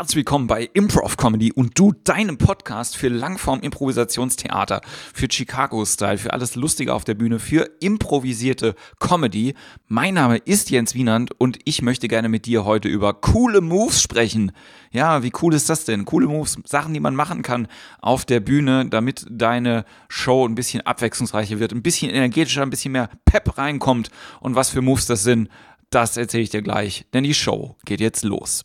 herzlich 0.00 0.16
willkommen 0.16 0.46
bei 0.46 0.64
Improv 0.72 1.18
Comedy 1.18 1.52
und 1.52 1.78
du 1.78 1.92
deinem 1.92 2.38
Podcast 2.38 2.96
für 2.96 3.08
Langform 3.08 3.60
Improvisationstheater, 3.60 4.80
für 5.12 5.28
Chicago 5.30 5.84
Style, 5.84 6.16
für 6.16 6.32
alles 6.32 6.54
Lustige 6.54 6.94
auf 6.94 7.04
der 7.04 7.12
Bühne, 7.12 7.38
für 7.38 7.68
improvisierte 7.80 8.76
Comedy. 8.98 9.52
Mein 9.88 10.14
Name 10.14 10.38
ist 10.38 10.70
Jens 10.70 10.94
Wienand 10.94 11.38
und 11.38 11.58
ich 11.66 11.82
möchte 11.82 12.08
gerne 12.08 12.30
mit 12.30 12.46
dir 12.46 12.64
heute 12.64 12.88
über 12.88 13.12
coole 13.12 13.60
Moves 13.60 14.00
sprechen. 14.00 14.52
Ja, 14.90 15.22
wie 15.22 15.32
cool 15.42 15.52
ist 15.52 15.68
das 15.68 15.84
denn? 15.84 16.06
Coole 16.06 16.28
Moves, 16.28 16.56
Sachen, 16.64 16.94
die 16.94 17.00
man 17.00 17.14
machen 17.14 17.42
kann 17.42 17.68
auf 18.00 18.24
der 18.24 18.40
Bühne, 18.40 18.86
damit 18.88 19.26
deine 19.28 19.84
Show 20.08 20.48
ein 20.48 20.54
bisschen 20.54 20.80
abwechslungsreicher 20.80 21.60
wird, 21.60 21.72
ein 21.72 21.82
bisschen 21.82 22.10
energetischer, 22.10 22.62
ein 22.62 22.70
bisschen 22.70 22.92
mehr 22.92 23.10
Pep 23.26 23.58
reinkommt 23.58 24.10
und 24.40 24.54
was 24.54 24.70
für 24.70 24.80
Moves 24.80 25.04
das 25.04 25.24
sind. 25.24 25.50
Das 25.90 26.16
erzähle 26.16 26.44
ich 26.44 26.50
dir 26.50 26.62
gleich, 26.62 27.04
denn 27.12 27.24
die 27.24 27.34
Show 27.34 27.76
geht 27.84 28.00
jetzt 28.00 28.24
los. 28.24 28.64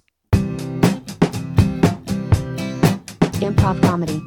Improv 3.66 3.82
comedy. 3.82 4.22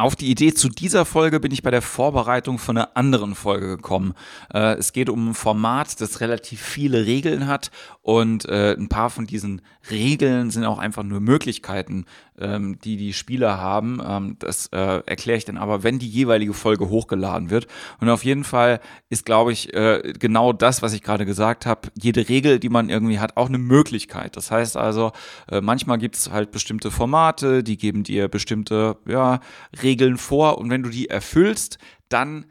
Auf 0.00 0.16
die 0.16 0.30
Idee 0.30 0.54
zu 0.54 0.68
dieser 0.70 1.04
Folge 1.04 1.40
bin 1.40 1.52
ich 1.52 1.62
bei 1.62 1.70
der 1.70 1.82
Vorbereitung 1.82 2.58
von 2.58 2.78
einer 2.78 2.96
anderen 2.96 3.34
Folge 3.34 3.76
gekommen. 3.76 4.14
Äh, 4.54 4.76
es 4.76 4.94
geht 4.94 5.10
um 5.10 5.30
ein 5.30 5.34
Format, 5.34 6.00
das 6.00 6.20
relativ 6.20 6.62
viele 6.62 7.04
Regeln 7.04 7.46
hat 7.46 7.70
und 8.00 8.46
äh, 8.46 8.74
ein 8.78 8.88
paar 8.88 9.10
von 9.10 9.26
diesen 9.26 9.60
Regeln 9.90 10.50
sind 10.50 10.64
auch 10.64 10.78
einfach 10.78 11.02
nur 11.02 11.20
Möglichkeiten, 11.20 12.06
ähm, 12.40 12.78
die 12.78 12.96
die 12.96 13.12
Spieler 13.12 13.58
haben. 13.58 14.00
Ähm, 14.04 14.36
das 14.38 14.66
äh, 14.68 15.02
erkläre 15.06 15.38
ich 15.38 15.44
dann 15.44 15.56
aber, 15.56 15.82
wenn 15.82 15.98
die 15.98 16.08
jeweilige 16.08 16.54
Folge 16.54 16.88
hochgeladen 16.88 17.50
wird. 17.50 17.66
Und 18.00 18.08
auf 18.08 18.24
jeden 18.24 18.44
Fall 18.44 18.80
ist, 19.08 19.26
glaube 19.26 19.52
ich, 19.52 19.74
äh, 19.74 20.12
genau 20.18 20.52
das, 20.52 20.82
was 20.82 20.92
ich 20.92 21.02
gerade 21.02 21.26
gesagt 21.26 21.66
habe, 21.66 21.88
jede 22.00 22.28
Regel, 22.28 22.58
die 22.58 22.68
man 22.68 22.88
irgendwie 22.88 23.18
hat, 23.18 23.36
auch 23.36 23.48
eine 23.48 23.58
Möglichkeit. 23.58 24.36
Das 24.36 24.50
heißt 24.50 24.76
also, 24.76 25.12
äh, 25.50 25.60
manchmal 25.60 25.98
gibt 25.98 26.16
es 26.16 26.30
halt 26.30 26.50
bestimmte 26.50 26.90
Formate, 26.90 27.62
die 27.62 27.76
geben 27.76 28.02
dir 28.02 28.28
bestimmte 28.28 28.96
ja, 29.06 29.40
Regeln 29.82 30.16
vor 30.16 30.58
und 30.58 30.70
wenn 30.70 30.82
du 30.82 30.90
die 30.90 31.08
erfüllst, 31.08 31.78
dann 32.08 32.46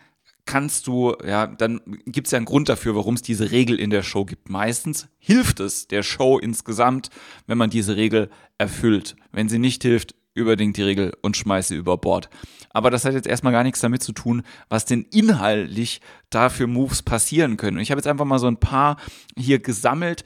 kannst 0.50 0.88
du, 0.88 1.16
ja, 1.23 1.45
dann 1.45 1.80
gibt 2.08 2.25
es 2.25 2.31
ja 2.31 2.38
einen 2.38 2.47
Grund 2.47 2.69
dafür, 2.69 2.95
warum 2.95 3.14
es 3.14 3.22
diese 3.22 3.52
Regel 3.52 3.80
in 3.80 3.92
der 3.92 4.02
Show 4.02 4.25
gibt. 4.25 4.50
Meistens 4.50 5.08
hilft 5.19 5.59
es 5.59 5.88
der 5.88 6.02
Show 6.02 6.39
insgesamt, 6.39 7.11
wenn 7.45 7.59
man 7.59 7.69
diese 7.69 7.95
Regel 7.95 8.31
erfüllt. 8.58 9.16
Wenn 9.31 9.47
sie 9.47 9.59
nicht 9.59 9.83
hilft, 9.83 10.16
überdingt 10.33 10.77
die 10.77 10.83
Regel 10.83 11.13
und 11.22 11.38
schmeiße 11.38 11.75
über 11.75 11.97
Bord. 11.97 12.30
Aber 12.72 12.91
das 12.91 13.03
hat 13.03 13.13
jetzt 13.13 13.27
erstmal 13.27 13.53
gar 13.53 13.63
nichts 13.63 13.80
damit 13.80 14.03
zu 14.03 14.11
tun, 14.11 14.44
was 14.69 14.85
denn 14.85 15.05
inhaltlich 15.11 16.02
da 16.30 16.49
für 16.49 16.67
Moves 16.67 17.02
passieren 17.02 17.58
können. 17.58 17.80
Ich 17.80 17.89
habe 17.89 17.99
jetzt 17.99 18.08
einfach 18.08 18.25
mal 18.25 18.38
so 18.38 18.47
ein 18.47 18.59
paar 18.59 18.97
hier 19.35 19.59
gesammelt, 19.59 20.23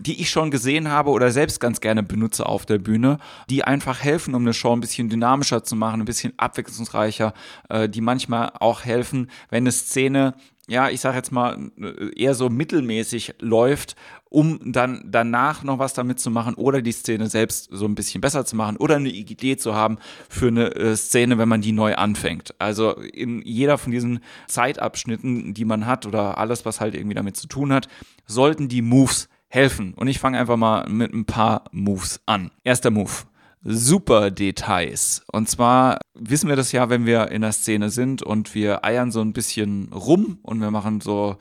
die 0.00 0.20
ich 0.20 0.30
schon 0.30 0.50
gesehen 0.50 0.88
habe 0.88 1.10
oder 1.10 1.30
selbst 1.30 1.60
ganz 1.60 1.80
gerne 1.80 2.02
benutze 2.02 2.46
auf 2.46 2.66
der 2.66 2.78
Bühne, 2.78 3.18
die 3.48 3.62
einfach 3.62 4.02
helfen, 4.02 4.34
um 4.34 4.42
eine 4.42 4.54
Show 4.54 4.72
ein 4.72 4.80
bisschen 4.80 5.08
dynamischer 5.08 5.62
zu 5.62 5.76
machen, 5.76 6.00
ein 6.00 6.06
bisschen 6.06 6.32
abwechslungsreicher, 6.36 7.32
äh, 7.68 7.88
die 7.88 8.00
manchmal 8.00 8.52
auch 8.58 8.84
helfen, 8.84 9.30
wenn 9.50 9.62
eine 9.62 9.72
Szene 9.72 10.34
ja, 10.66 10.88
ich 10.88 11.00
sage 11.00 11.16
jetzt 11.16 11.30
mal, 11.30 11.70
eher 12.16 12.34
so 12.34 12.48
mittelmäßig 12.48 13.34
läuft, 13.40 13.96
um 14.30 14.72
dann 14.72 15.02
danach 15.06 15.62
noch 15.62 15.78
was 15.78 15.92
damit 15.92 16.18
zu 16.18 16.30
machen 16.30 16.54
oder 16.54 16.80
die 16.80 16.92
Szene 16.92 17.28
selbst 17.28 17.68
so 17.70 17.84
ein 17.84 17.94
bisschen 17.94 18.20
besser 18.20 18.46
zu 18.46 18.56
machen 18.56 18.76
oder 18.78 18.96
eine 18.96 19.10
Idee 19.10 19.56
zu 19.56 19.74
haben 19.74 19.98
für 20.28 20.48
eine 20.48 20.74
äh, 20.74 20.96
Szene, 20.96 21.38
wenn 21.38 21.48
man 21.48 21.60
die 21.60 21.72
neu 21.72 21.94
anfängt. 21.94 22.54
Also 22.58 22.96
in 22.96 23.42
jeder 23.42 23.76
von 23.76 23.92
diesen 23.92 24.20
Zeitabschnitten, 24.48 25.52
die 25.54 25.64
man 25.64 25.86
hat 25.86 26.06
oder 26.06 26.38
alles, 26.38 26.64
was 26.64 26.80
halt 26.80 26.94
irgendwie 26.94 27.14
damit 27.14 27.36
zu 27.36 27.46
tun 27.46 27.72
hat, 27.72 27.88
sollten 28.26 28.68
die 28.68 28.82
Moves 28.82 29.28
helfen. 29.48 29.92
Und 29.94 30.08
ich 30.08 30.18
fange 30.18 30.38
einfach 30.38 30.56
mal 30.56 30.88
mit 30.88 31.12
ein 31.12 31.26
paar 31.26 31.64
Moves 31.70 32.20
an. 32.26 32.50
Erster 32.64 32.90
Move 32.90 33.12
super 33.64 34.30
Details. 34.30 35.22
Und 35.32 35.48
zwar 35.48 35.98
wissen 36.14 36.48
wir 36.48 36.56
das 36.56 36.72
ja, 36.72 36.90
wenn 36.90 37.06
wir 37.06 37.30
in 37.30 37.42
der 37.42 37.52
Szene 37.52 37.90
sind 37.90 38.22
und 38.22 38.54
wir 38.54 38.84
eiern 38.84 39.10
so 39.10 39.20
ein 39.20 39.32
bisschen 39.32 39.92
rum 39.92 40.38
und 40.42 40.60
wir 40.60 40.70
machen 40.70 41.00
so 41.00 41.36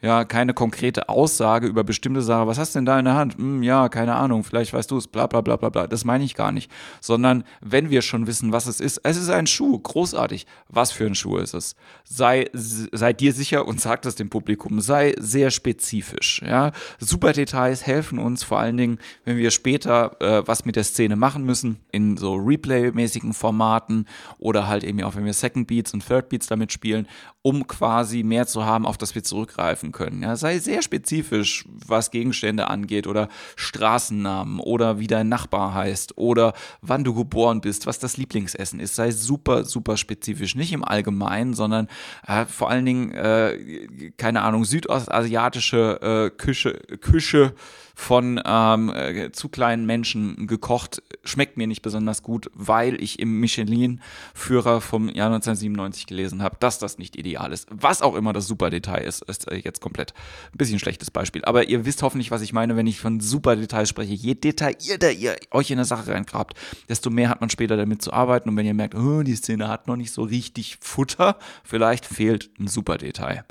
ja, 0.00 0.24
keine 0.24 0.54
konkrete 0.54 1.08
Aussage 1.08 1.66
über 1.66 1.82
bestimmte 1.82 2.22
Sachen. 2.22 2.46
Was 2.46 2.58
hast 2.58 2.74
du 2.74 2.78
denn 2.78 2.86
da 2.86 2.98
in 3.00 3.04
der 3.04 3.14
Hand? 3.14 3.36
Hm, 3.36 3.64
ja, 3.64 3.88
keine 3.88 4.14
Ahnung, 4.14 4.44
vielleicht 4.44 4.72
weißt 4.72 4.90
du 4.92 4.96
es, 4.96 5.08
bla 5.08 5.26
bla 5.26 5.40
bla 5.40 5.56
bla 5.56 5.70
bla. 5.70 5.88
Das 5.88 6.04
meine 6.04 6.22
ich 6.22 6.36
gar 6.36 6.52
nicht. 6.52 6.70
Sondern 7.00 7.42
wenn 7.60 7.90
wir 7.90 8.02
schon 8.02 8.28
wissen, 8.28 8.52
was 8.52 8.66
es 8.66 8.78
ist, 8.78 9.00
es 9.02 9.16
ist 9.16 9.28
ein 9.28 9.48
Schuh, 9.48 9.76
großartig. 9.76 10.46
Was 10.68 10.92
für 10.92 11.06
ein 11.06 11.16
Schuh 11.16 11.38
ist 11.38 11.52
es? 11.52 11.74
Sei, 12.04 12.48
sei 12.52 13.12
dir 13.12 13.32
sicher 13.32 13.66
und 13.66 13.80
sag 13.80 14.02
das 14.02 14.14
dem 14.14 14.30
Publikum. 14.30 14.80
Sei 14.80 15.16
sehr 15.18 15.50
spezifisch. 15.50 16.42
Ja? 16.46 16.70
Super 17.00 17.32
Details 17.32 17.84
helfen 17.84 18.20
uns 18.20 18.44
vor 18.44 18.60
allen 18.60 18.76
Dingen, 18.76 18.98
wenn 19.24 19.36
wir 19.36 19.50
später 19.50 20.16
äh, 20.20 20.46
was 20.46 20.64
mit 20.64 20.76
der 20.76 20.84
Szene 20.84 21.16
machen 21.16 21.44
müssen, 21.44 21.80
in 21.90 22.16
so 22.16 22.34
Replay-mäßigen 22.34 23.32
Formaten 23.32 24.06
oder 24.38 24.68
halt 24.68 24.84
eben 24.84 25.02
auch, 25.02 25.16
wenn 25.16 25.24
wir 25.24 25.32
Second 25.32 25.66
Beats 25.66 25.92
und 25.92 26.06
Third 26.06 26.28
Beats 26.28 26.46
damit 26.46 26.72
spielen, 26.72 27.08
um 27.42 27.66
quasi 27.66 28.22
mehr 28.22 28.46
zu 28.46 28.64
haben, 28.64 28.86
auf 28.86 28.98
das 28.98 29.14
wir 29.14 29.24
zurückgreifen 29.24 29.87
helfen 29.88 29.92
können. 29.92 30.22
Ja, 30.22 30.36
sei 30.36 30.58
sehr 30.58 30.82
spezifisch, 30.82 31.64
was 31.86 32.10
Gegenstände 32.10 32.68
angeht 32.68 33.06
oder 33.06 33.28
Straßennamen 33.56 34.60
oder 34.60 34.98
wie 34.98 35.06
dein 35.06 35.28
Nachbar 35.28 35.74
heißt 35.74 36.16
oder 36.16 36.54
wann 36.80 37.04
du 37.04 37.14
geboren 37.14 37.60
bist, 37.60 37.86
was 37.86 37.98
das 37.98 38.16
Lieblingsessen 38.16 38.80
ist. 38.80 38.94
Sei 38.94 39.10
super, 39.10 39.64
super 39.64 39.96
spezifisch. 39.96 40.54
Nicht 40.54 40.72
im 40.72 40.84
Allgemeinen, 40.84 41.54
sondern 41.54 41.88
äh, 42.26 42.46
vor 42.46 42.70
allen 42.70 42.84
Dingen, 42.84 43.12
äh, 43.12 44.10
keine 44.16 44.42
Ahnung, 44.42 44.64
südostasiatische 44.64 46.30
äh, 46.32 46.36
Küche, 46.36 46.72
Küche 47.00 47.54
von 47.98 48.40
ähm, 48.44 48.92
äh, 48.94 49.32
zu 49.32 49.48
kleinen 49.48 49.84
Menschen 49.84 50.46
gekocht, 50.46 51.02
schmeckt 51.24 51.56
mir 51.56 51.66
nicht 51.66 51.82
besonders 51.82 52.22
gut, 52.22 52.48
weil 52.54 53.02
ich 53.02 53.18
im 53.18 53.40
Michelin-Führer 53.40 54.80
vom 54.80 55.08
Jahr 55.08 55.26
1997 55.26 56.06
gelesen 56.06 56.40
habe, 56.40 56.56
dass 56.60 56.78
das 56.78 56.98
nicht 56.98 57.16
ideal 57.16 57.52
ist. 57.52 57.66
Was 57.72 58.00
auch 58.00 58.14
immer 58.14 58.32
das 58.32 58.46
super 58.46 58.70
Detail 58.70 59.02
ist, 59.02 59.22
ist 59.22 59.50
äh, 59.50 59.56
jetzt 59.56 59.80
komplett 59.80 60.14
ein 60.52 60.58
bisschen 60.58 60.78
schlechtes 60.78 61.10
Beispiel. 61.10 61.44
Aber 61.44 61.68
ihr 61.68 61.84
wisst 61.86 62.04
hoffentlich, 62.04 62.30
was 62.30 62.40
ich 62.40 62.52
meine, 62.52 62.76
wenn 62.76 62.86
ich 62.86 63.00
von 63.00 63.18
super 63.18 63.56
Details 63.56 63.88
spreche. 63.88 64.14
Je 64.14 64.36
detaillierter 64.36 65.10
ihr 65.10 65.36
euch 65.50 65.72
in 65.72 65.78
eine 65.78 65.84
Sache 65.84 66.12
reingrabt, 66.12 66.56
desto 66.88 67.10
mehr 67.10 67.28
hat 67.28 67.40
man 67.40 67.50
später 67.50 67.76
damit 67.76 68.00
zu 68.00 68.12
arbeiten. 68.12 68.48
Und 68.48 68.56
wenn 68.56 68.64
ihr 68.64 68.74
merkt, 68.74 68.94
oh, 68.94 69.24
die 69.24 69.34
Szene 69.34 69.66
hat 69.66 69.88
noch 69.88 69.96
nicht 69.96 70.12
so 70.12 70.22
richtig 70.22 70.78
Futter, 70.80 71.36
vielleicht 71.64 72.06
fehlt 72.06 72.48
ein 72.60 72.68
super 72.68 72.96
Detail. 72.96 73.44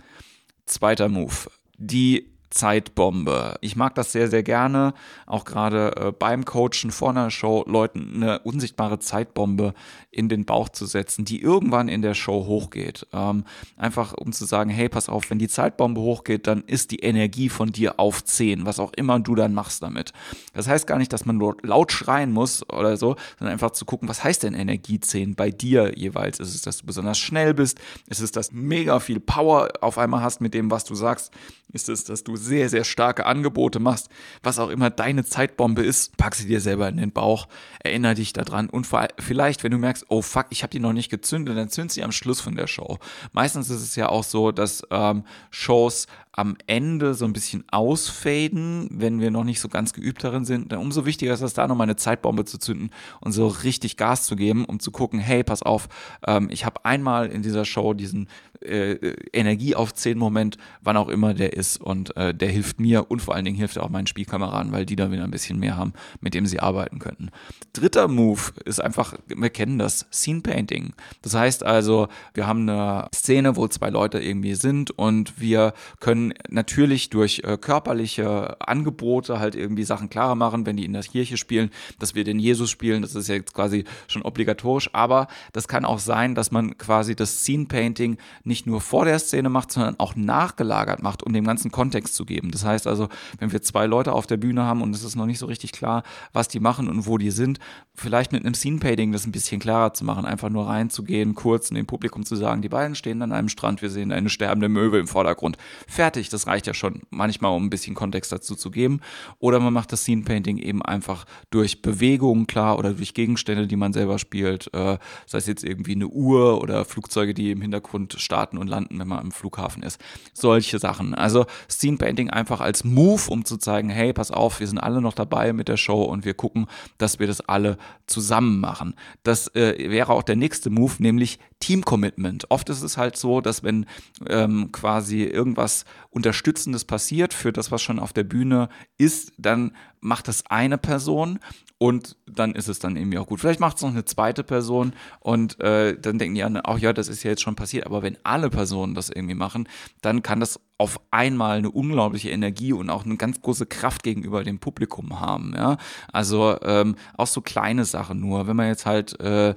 Zweiter 0.66 1.10
Move. 1.10 1.36
Die 1.78 2.37
Zeitbombe. 2.50 3.56
Ich 3.62 3.76
mag 3.76 3.96
das 3.96 4.12
sehr, 4.12 4.30
sehr 4.30 4.44
gerne, 4.44 4.94
auch 5.26 5.46
gerade 5.46 5.96
äh, 5.96 6.12
beim 6.12 6.46
Coachen 6.46 6.92
vor 6.92 7.10
einer 7.10 7.30
Show 7.30 7.64
Leuten 7.68 8.14
eine 8.16 8.40
unsichtbare 8.40 9.00
Zeitbombe 9.00 9.74
in 10.12 10.30
den 10.30 10.46
Bauch 10.46 10.70
zu 10.70 10.86
setzen, 10.86 11.26
die 11.26 11.42
irgendwann 11.42 11.88
in 11.90 12.02
der 12.02 12.14
Show 12.14 12.46
hochgeht. 12.46 13.06
Ähm, 13.14 13.44
einfach 13.76 14.14
um 14.14 14.32
zu 14.32 14.46
sagen, 14.46 14.70
hey, 14.70 14.90
pass 14.90 15.10
auf, 15.10 15.30
wenn 15.30 15.40
die 15.40 15.48
Zeitbombe 15.48 16.02
hochgeht, 16.02 16.48
dann 16.48 16.64
ist 16.64 16.92
die 16.92 17.00
Energie 17.00 17.50
von 17.50 17.72
dir 17.72 18.00
auf 18.00 18.24
10, 18.24 18.66
was 18.66 18.80
auch 18.80 18.94
immer 18.94 19.20
du 19.20 19.36
dann 19.36 19.54
machst 19.54 19.84
damit. 19.84 20.14
Das 20.54 20.68
heißt 20.68 20.88
gar 20.88 20.98
nicht, 20.98 21.14
dass 21.14 21.26
man 21.26 21.40
laut 21.64 21.92
schreien 21.92 22.32
muss 22.32 22.68
oder 22.70 22.98
so, 22.98 23.16
sondern 23.38 23.54
einfach 23.54 23.72
zu 23.72 23.86
gucken, 23.86 24.08
was 24.10 24.24
heißt 24.24 24.44
denn 24.44 24.54
Energie 24.54 25.00
10 25.00 25.36
bei 25.36 25.52
dir 25.52 25.98
jeweils? 25.98 26.40
Ist 26.40 26.56
es, 26.56 26.62
dass 26.62 26.80
du 26.80 26.86
besonders 26.86 27.18
schnell 27.18 27.54
bist? 27.54 27.80
Ist 28.08 28.22
es, 28.22 28.32
dass 28.32 28.52
mega 28.52 29.00
viel 29.00 29.20
Power 29.20 29.70
auf 29.82 29.98
einmal 29.98 30.22
hast 30.22 30.42
mit 30.42 30.54
dem, 30.54 30.72
was 30.72 30.86
du 30.86 30.96
sagst? 30.96 31.32
Ist 31.74 31.90
es, 31.90 32.06
dass 32.06 32.24
du 32.24 32.38
sehr, 32.38 32.70
sehr 32.70 32.86
starke 32.86 33.26
Angebote 33.26 33.80
machst, 33.80 34.10
was 34.42 34.58
auch 34.58 34.70
immer 34.70 34.90
deine 34.90 35.26
Zeitbombe 35.26 35.84
ist, 35.84 36.16
pack 36.16 36.34
sie 36.34 36.48
dir 36.48 36.62
selber 36.62 36.88
in 36.88 36.96
den 36.96 37.12
Bauch, 37.12 37.48
erinnere 37.80 38.16
dich 38.16 38.32
daran. 38.32 38.70
Und 38.70 38.88
vielleicht, 39.20 39.64
wenn 39.64 39.72
du 39.72 39.78
merkst, 39.78 40.06
oh 40.08 40.22
fuck, 40.22 40.46
ich 40.50 40.64
habe 40.64 40.72
die 40.72 40.80
noch 40.80 40.94
nicht 40.94 41.10
gezündet, 41.10 41.58
dann 41.58 41.70
zünd 41.70 41.92
sie 41.92 42.04
am 42.04 42.14
Schluss 42.14 42.40
von 42.40 42.56
der 42.56 42.68
Show. 42.68 43.00
Meistens 43.34 43.70
ist 43.70 43.82
es 43.82 43.96
ja 43.98 44.08
auch 44.08 44.24
so, 44.24 44.54
dass 44.54 44.82
ähm, 44.92 45.26
Shows 45.52 46.08
am 46.38 46.56
Ende 46.68 47.16
so 47.16 47.26
ein 47.26 47.34
bisschen 47.34 47.66
ausfaden, 47.72 48.88
wenn 48.92 49.20
wir 49.20 49.32
noch 49.32 49.44
nicht 49.44 49.60
so 49.60 49.70
ganz 49.70 49.92
geübt 49.92 50.24
darin 50.24 50.46
sind, 50.46 50.72
dann 50.72 50.80
umso 50.80 51.04
wichtiger 51.04 51.34
ist 51.34 51.42
es 51.42 51.56
da 51.56 51.68
nochmal 51.68 51.86
eine 51.86 51.96
Zeitbombe 51.96 52.46
zu 52.46 52.60
zünden 52.60 52.92
und 53.22 53.32
so 53.32 53.48
richtig 53.48 53.98
Gas 53.98 54.26
zu 54.26 54.36
geben, 54.36 54.64
um 54.64 54.80
zu 54.80 54.92
gucken, 54.92 55.20
hey, 55.20 55.44
pass 55.44 55.64
auf, 55.64 55.90
ähm, 56.28 56.50
ich 56.52 56.64
habe 56.64 56.86
einmal 56.86 57.28
in 57.28 57.42
dieser 57.42 57.66
Show 57.66 57.96
diesen 57.96 58.28
äh, 58.62 59.16
Energie 59.34 59.76
auf 59.76 59.96
10 59.96 60.18
Moment, 60.18 60.58
wann 60.82 60.96
auch 60.96 61.10
immer 61.10 61.34
der 61.34 61.54
ist 61.54 61.82
und 61.82 62.16
äh, 62.16 62.36
der 62.36 62.50
hilft 62.50 62.80
mir 62.80 63.10
und 63.10 63.22
vor 63.22 63.34
allen 63.34 63.46
Dingen 63.46 63.58
hilft 63.58 63.78
er 63.78 63.84
auch 63.84 63.90
meinen 63.90 64.08
Spielkameraden, 64.08 64.72
weil 64.72 64.86
die 64.86 64.96
da 64.96 65.12
wieder 65.12 65.24
ein 65.24 65.32
bisschen 65.32 65.60
mehr 65.60 65.76
haben, 65.76 65.94
mit 66.22 66.36
dem 66.36 66.46
sie 66.46 66.60
arbeiten 66.60 67.00
könnten. 67.00 67.30
Dritter 67.74 68.08
Move 68.08 68.42
ist 68.66 68.80
einfach, 68.80 69.16
wir 69.28 69.50
kennen 69.50 69.80
das, 69.80 70.06
Scene 70.12 70.42
Painting. 70.42 70.94
Das 71.24 71.34
heißt 71.34 71.64
also, 71.64 72.08
wir 72.36 72.46
haben 72.46 72.70
eine 72.70 73.08
Szene, 73.14 73.56
wo 73.56 73.68
zwei 73.68 73.90
Leute 73.90 74.20
irgendwie 74.20 74.56
sind 74.56 74.92
und 74.92 75.40
wir 75.40 75.74
können 76.00 76.27
natürlich 76.50 77.10
durch 77.10 77.42
äh, 77.44 77.58
körperliche 77.58 78.60
Angebote 78.62 79.40
halt 79.40 79.56
irgendwie 79.56 79.84
Sachen 79.84 80.10
klarer 80.10 80.36
machen, 80.36 80.66
wenn 80.66 80.78
die 80.78 80.86
in 80.86 80.94
der 80.94 81.04
Kirche 81.04 81.38
spielen, 81.38 81.72
dass 82.00 82.16
wir 82.16 82.24
den 82.24 82.40
Jesus 82.40 82.70
spielen, 82.70 83.02
das 83.02 83.16
ist 83.16 83.28
ja 83.28 83.36
jetzt 83.36 83.54
quasi 83.54 83.86
schon 84.08 84.22
obligatorisch, 84.22 84.90
aber 84.94 85.28
das 85.54 85.68
kann 85.68 85.86
auch 85.86 86.00
sein, 86.00 86.36
dass 86.36 86.52
man 86.52 86.78
quasi 86.78 87.16
das 87.16 87.44
Scene 87.44 87.66
Painting 87.66 88.18
nicht 88.44 88.68
nur 88.68 88.82
vor 88.82 89.06
der 89.06 89.20
Szene 89.20 89.50
macht, 89.50 89.72
sondern 89.72 90.00
auch 90.00 90.16
nachgelagert 90.16 91.02
macht, 91.02 91.24
um 91.24 91.34
dem 91.34 91.46
ganzen 91.46 91.72
Kontext 91.72 92.16
zu 92.16 92.26
geben. 92.26 92.52
Das 92.52 92.66
heißt 92.66 92.88
also, 92.88 93.10
wenn 93.40 93.52
wir 93.52 93.62
zwei 93.62 93.86
Leute 93.86 94.14
auf 94.14 94.28
der 94.28 94.38
Bühne 94.38 94.64
haben 94.64 94.82
und 94.82 94.96
es 94.96 95.04
ist 95.04 95.16
noch 95.16 95.26
nicht 95.26 95.40
so 95.40 95.46
richtig 95.46 95.72
klar, 95.72 96.04
was 96.34 96.48
die 96.48 96.60
machen 96.60 96.88
und 96.88 97.06
wo 97.08 97.18
die 97.18 97.32
sind, 97.32 97.60
vielleicht 97.94 98.32
mit 98.32 98.46
einem 98.46 98.54
Scene 98.54 98.80
Painting 98.80 99.12
das 99.12 99.26
ein 99.26 99.32
bisschen 99.32 99.60
klarer 99.60 99.94
zu 99.94 100.06
machen, 100.06 100.26
einfach 100.26 100.50
nur 100.50 100.68
reinzugehen, 100.68 101.36
kurz 101.36 101.70
in 101.70 101.76
dem 101.76 101.88
Publikum 101.88 102.26
zu 102.26 102.36
sagen, 102.36 102.62
die 102.62 102.70
beiden 102.70 102.96
stehen 102.96 103.22
an 103.22 103.32
einem 103.32 103.50
Strand, 103.50 103.82
wir 103.82 103.90
sehen 103.90 104.12
eine 104.12 104.30
sterbende 104.30 104.70
Möwe 104.70 105.00
im 105.00 105.08
Vordergrund. 105.08 105.58
Fertig, 105.88 106.17
das 106.26 106.48
reicht 106.48 106.68
ja 106.68 106.74
schon 106.74 107.02
manchmal, 107.10 107.56
um 107.56 107.66
ein 107.66 107.70
bisschen 107.70 107.96
Kontext 107.96 108.32
dazu 108.32 108.56
zu 108.56 108.72
geben. 108.72 109.02
Oder 109.40 109.60
man 109.60 109.74
macht 109.74 109.92
das 109.92 110.04
Scene 110.04 110.24
Painting 110.24 110.58
eben 110.58 110.82
einfach 110.82 111.26
durch 111.50 111.82
Bewegungen 111.82 112.48
klar 112.48 112.78
oder 112.78 112.94
durch 112.94 113.14
Gegenstände, 113.14 113.68
die 113.68 113.76
man 113.76 113.94
selber 113.94 114.20
spielt, 114.20 114.74
äh, 114.74 114.98
sei 115.26 115.38
es 115.38 115.48
jetzt 115.48 115.64
irgendwie 115.64 115.96
eine 115.96 116.08
Uhr 116.08 116.62
oder 116.62 116.86
Flugzeuge, 116.86 117.34
die 117.34 117.52
im 117.52 117.62
Hintergrund 117.62 118.16
starten 118.18 118.58
und 118.58 118.68
landen, 118.68 119.00
wenn 119.00 119.08
man 119.08 119.20
am 119.20 119.32
Flughafen 119.32 119.84
ist. 119.84 120.02
Solche 120.34 120.80
Sachen. 120.80 121.14
Also 121.14 121.46
Scene 121.70 121.98
Painting 121.98 122.30
einfach 122.30 122.62
als 122.62 122.84
Move, 122.84 123.22
um 123.30 123.46
zu 123.46 123.58
zeigen, 123.58 123.90
hey, 123.90 124.14
pass 124.14 124.32
auf, 124.32 124.60
wir 124.60 124.68
sind 124.68 124.80
alle 124.80 125.02
noch 125.02 125.14
dabei 125.14 125.54
mit 125.54 125.68
der 125.68 125.78
Show 125.78 126.04
und 126.04 126.26
wir 126.26 126.34
gucken, 126.34 126.68
dass 126.98 127.20
wir 127.20 127.28
das 127.28 127.42
alle 127.42 127.78
zusammen 128.08 128.60
machen. 128.60 128.96
Das 129.24 129.54
äh, 129.56 129.90
wäre 129.90 130.14
auch 130.14 130.24
der 130.24 130.36
nächste 130.36 130.70
Move, 130.70 130.94
nämlich 131.00 131.40
Team 131.60 131.84
Commitment. 131.84 132.50
Oft 132.50 132.70
ist 132.70 132.82
es 132.82 132.98
halt 132.98 133.18
so, 133.18 133.42
dass 133.42 133.64
wenn 133.64 133.86
ähm, 134.28 134.72
quasi 134.72 135.24
irgendwas 135.24 135.86
Unterstützendes 136.12 136.86
passiert 136.86 137.34
für 137.34 137.52
das, 137.52 137.72
was 137.72 137.82
schon 137.82 138.00
auf 138.00 138.14
der 138.14 138.24
Bühne 138.24 138.70
ist, 138.98 139.34
dann 139.38 139.76
macht 140.00 140.28
das 140.28 140.46
eine 140.48 140.78
Person 140.78 141.40
und 141.80 142.16
dann 142.26 142.56
ist 142.56 142.68
es 142.68 142.80
dann 142.80 142.96
irgendwie 142.96 143.18
auch 143.18 143.28
gut. 143.28 143.40
Vielleicht 143.40 143.60
macht 143.60 143.78
es 143.78 143.84
noch 143.84 143.90
eine 143.90 144.06
zweite 144.06 144.44
Person 144.44 144.94
und 145.20 145.60
äh, 145.60 146.00
dann 146.00 146.18
denken 146.18 146.36
die 146.36 146.44
anderen 146.44 146.66
auch, 146.66 146.80
ja, 146.80 146.94
das 146.94 147.08
ist 147.08 147.24
ja 147.24 147.32
jetzt 147.32 147.42
schon 147.42 147.56
passiert. 147.56 147.86
Aber 147.86 148.02
wenn 148.02 148.18
alle 148.24 148.50
Personen 148.50 148.96
das 148.96 149.10
irgendwie 149.10 149.36
machen, 149.36 149.68
dann 150.02 150.24
kann 150.24 150.40
das 150.40 150.60
auf 150.78 151.00
einmal 151.12 151.58
eine 151.58 151.72
unglaubliche 151.72 152.30
Energie 152.30 152.74
und 152.74 152.90
auch 152.90 153.06
eine 153.06 153.18
ganz 153.18 153.42
große 153.42 153.66
Kraft 153.66 154.04
gegenüber 154.04 154.44
dem 154.44 154.60
Publikum 154.60 155.20
haben. 155.20 155.54
Ja? 155.56 155.78
Also 156.12 156.58
ähm, 156.62 156.96
auch 157.16 157.28
so 157.28 157.42
kleine 157.42 157.86
Sachen 157.86 158.20
nur. 158.20 158.48
Wenn 158.48 158.56
man 158.56 158.68
jetzt 158.68 158.86
halt 158.86 159.20
äh, 159.20 159.56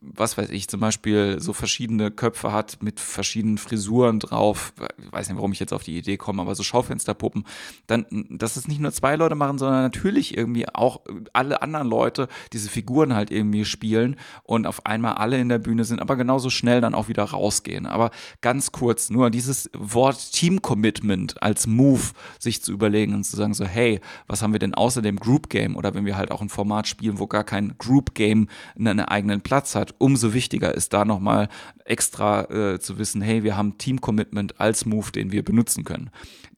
was 0.00 0.38
weiß 0.38 0.50
ich, 0.50 0.68
zum 0.68 0.80
Beispiel 0.80 1.40
so 1.40 1.52
verschiedene 1.52 2.10
Köpfe 2.10 2.52
hat 2.52 2.82
mit 2.82 3.00
verschiedenen 3.00 3.58
Frisuren 3.58 4.20
drauf, 4.20 4.72
ich 4.98 5.12
weiß 5.12 5.28
nicht, 5.28 5.36
warum 5.36 5.52
ich 5.52 5.60
jetzt 5.60 5.72
auf 5.72 5.82
die 5.82 5.96
Idee 5.96 6.16
komme, 6.16 6.42
aber 6.42 6.54
so 6.54 6.62
Schaufensterpuppen, 6.62 7.44
dann, 7.86 8.06
dass 8.30 8.56
es 8.56 8.68
nicht 8.68 8.80
nur 8.80 8.92
zwei 8.92 9.16
Leute 9.16 9.34
machen, 9.34 9.58
sondern 9.58 9.82
natürlich 9.82 10.36
irgendwie 10.36 10.68
auch 10.68 11.00
alle 11.32 11.62
anderen 11.62 11.88
Leute 11.88 12.28
diese 12.52 12.68
Figuren 12.68 13.14
halt 13.14 13.30
irgendwie 13.30 13.64
spielen 13.64 14.16
und 14.42 14.66
auf 14.66 14.86
einmal 14.86 15.14
alle 15.14 15.38
in 15.38 15.48
der 15.48 15.58
Bühne 15.58 15.84
sind, 15.84 16.00
aber 16.00 16.16
genauso 16.16 16.50
schnell 16.50 16.80
dann 16.80 16.94
auch 16.94 17.08
wieder 17.08 17.24
rausgehen. 17.24 17.86
Aber 17.86 18.10
ganz 18.40 18.72
kurz, 18.72 19.10
nur 19.10 19.30
dieses 19.30 19.70
Wort 19.76 20.32
Team 20.32 20.59
Commitment 20.62 21.42
als 21.42 21.66
Move 21.66 22.12
sich 22.38 22.62
zu 22.62 22.72
überlegen 22.72 23.14
und 23.14 23.24
zu 23.24 23.36
sagen 23.36 23.54
so, 23.54 23.64
hey, 23.64 24.00
was 24.28 24.40
haben 24.40 24.52
wir 24.52 24.60
denn 24.60 24.74
außer 24.74 25.02
dem 25.02 25.16
Group 25.16 25.50
Game 25.50 25.76
oder 25.76 25.94
wenn 25.94 26.06
wir 26.06 26.16
halt 26.16 26.30
auch 26.30 26.40
ein 26.40 26.48
Format 26.48 26.86
spielen, 26.86 27.18
wo 27.18 27.26
gar 27.26 27.44
kein 27.44 27.76
Group 27.78 28.14
Game 28.14 28.48
einen 28.78 29.00
eigenen 29.00 29.40
Platz 29.40 29.74
hat, 29.74 29.80
hat, 29.80 29.94
umso 29.98 30.32
wichtiger 30.32 30.72
ist 30.72 30.92
da 30.92 31.04
nochmal 31.04 31.48
extra 31.84 32.44
äh, 32.50 32.78
zu 32.78 32.98
wissen, 32.98 33.20
hey, 33.20 33.42
wir 33.42 33.56
haben 33.56 33.78
Team-Commitment 33.78 34.60
als 34.60 34.86
Move, 34.86 35.10
den 35.10 35.32
wir 35.32 35.44
benutzen 35.44 35.84
können. 35.84 36.10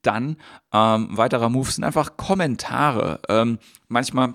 Dann 0.03 0.37
ähm, 0.73 1.09
weiterer 1.17 1.49
Move 1.49 1.71
sind 1.71 1.85
einfach 1.85 2.17
Kommentare. 2.17 3.21
Ähm, 3.29 3.59
manchmal 3.89 4.35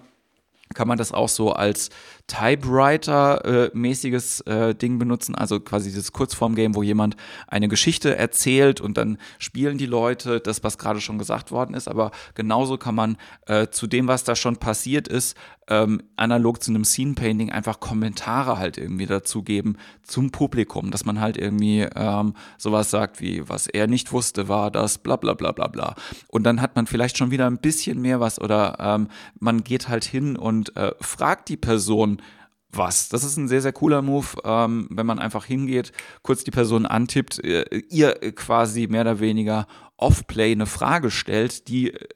kann 0.74 0.88
man 0.88 0.98
das 0.98 1.12
auch 1.12 1.30
so 1.30 1.54
als 1.54 1.90
Typewriter-mäßiges 2.28 4.42
äh, 4.42 4.76
Ding 4.76 5.00
benutzen, 5.00 5.34
also 5.34 5.62
quasi 5.62 5.90
dieses 5.90 6.12
Kurzform-Game, 6.12 6.76
wo 6.76 6.84
jemand 6.84 7.16
eine 7.48 7.70
Geschichte 7.70 8.16
erzählt 8.16 8.82
und 8.82 8.98
dann 8.98 9.18
spielen 9.40 9.78
die 9.78 9.86
Leute 9.86 10.42
das, 10.42 10.64
was 10.64 10.78
gerade 10.78 11.02
schon 11.02 11.18
gesagt 11.18 11.52
worden 11.52 11.74
ist. 11.74 11.88
Aber 11.88 12.12
genauso 12.36 12.78
kann 12.78 12.96
man 12.96 13.16
äh, 13.46 13.68
zu 13.68 13.88
dem, 13.88 14.08
was 14.08 14.26
da 14.26 14.36
schon 14.36 14.58
passiert 14.58 15.08
ist, 15.08 15.38
ähm, 15.70 16.02
analog 16.16 16.64
zu 16.64 16.72
einem 16.72 16.86
Scene-Painting 16.86 17.52
einfach 17.52 17.80
Kommentare 17.80 18.58
halt 18.58 18.78
irgendwie 18.78 19.06
dazu 19.06 19.44
geben 19.44 19.78
zum 20.04 20.32
Publikum, 20.32 20.92
dass 20.92 21.06
man 21.06 21.20
halt 21.20 21.38
irgendwie 21.38 21.88
ähm, 21.96 22.34
sowas 22.58 22.90
sagt 22.90 23.20
wie, 23.20 23.48
was 23.50 23.68
er 23.68 23.88
nicht 23.88 24.14
wusste, 24.14 24.48
war 24.48 24.72
das, 24.72 24.98
bla 24.98 25.18
bla 25.18 25.34
bla 25.34 25.52
bla 25.52 25.68
bla. 25.68 25.96
Und 26.30 26.44
dann 26.44 26.62
hat 26.62 26.76
man 26.76 26.88
vielleicht 26.88 27.18
schon 27.18 27.32
wieder 27.32 27.48
ein 27.48 27.58
bisschen 27.58 28.02
mehr 28.02 28.20
was 28.20 28.40
oder 28.40 28.78
ähm, 28.80 29.10
man 29.40 29.64
geht 29.64 29.90
halt 29.90 30.06
hin 30.06 30.38
und 30.38 30.76
äh, 30.78 30.94
fragt 31.02 31.50
die 31.50 31.58
Person, 31.58 32.17
was. 32.72 33.10
Das 33.10 33.24
ist 33.24 33.38
ein 33.38 33.48
sehr, 33.48 33.62
sehr 33.62 33.74
cooler 33.74 34.02
Move, 34.02 34.28
ähm, 34.44 34.88
wenn 34.92 35.06
man 35.06 35.20
einfach 35.20 35.46
hingeht, 35.46 35.92
kurz 36.22 36.44
die 36.44 36.52
Person 36.52 36.86
antippt, 36.86 37.44
äh, 37.44 37.64
ihr 37.90 38.14
quasi 38.34 38.88
mehr 38.88 39.02
oder 39.02 39.20
weniger 39.20 39.68
off-play 39.98 40.52
eine 40.52 40.66
Frage 40.66 41.12
stellt, 41.12 41.68
die 41.68 41.94
äh, 41.94 42.08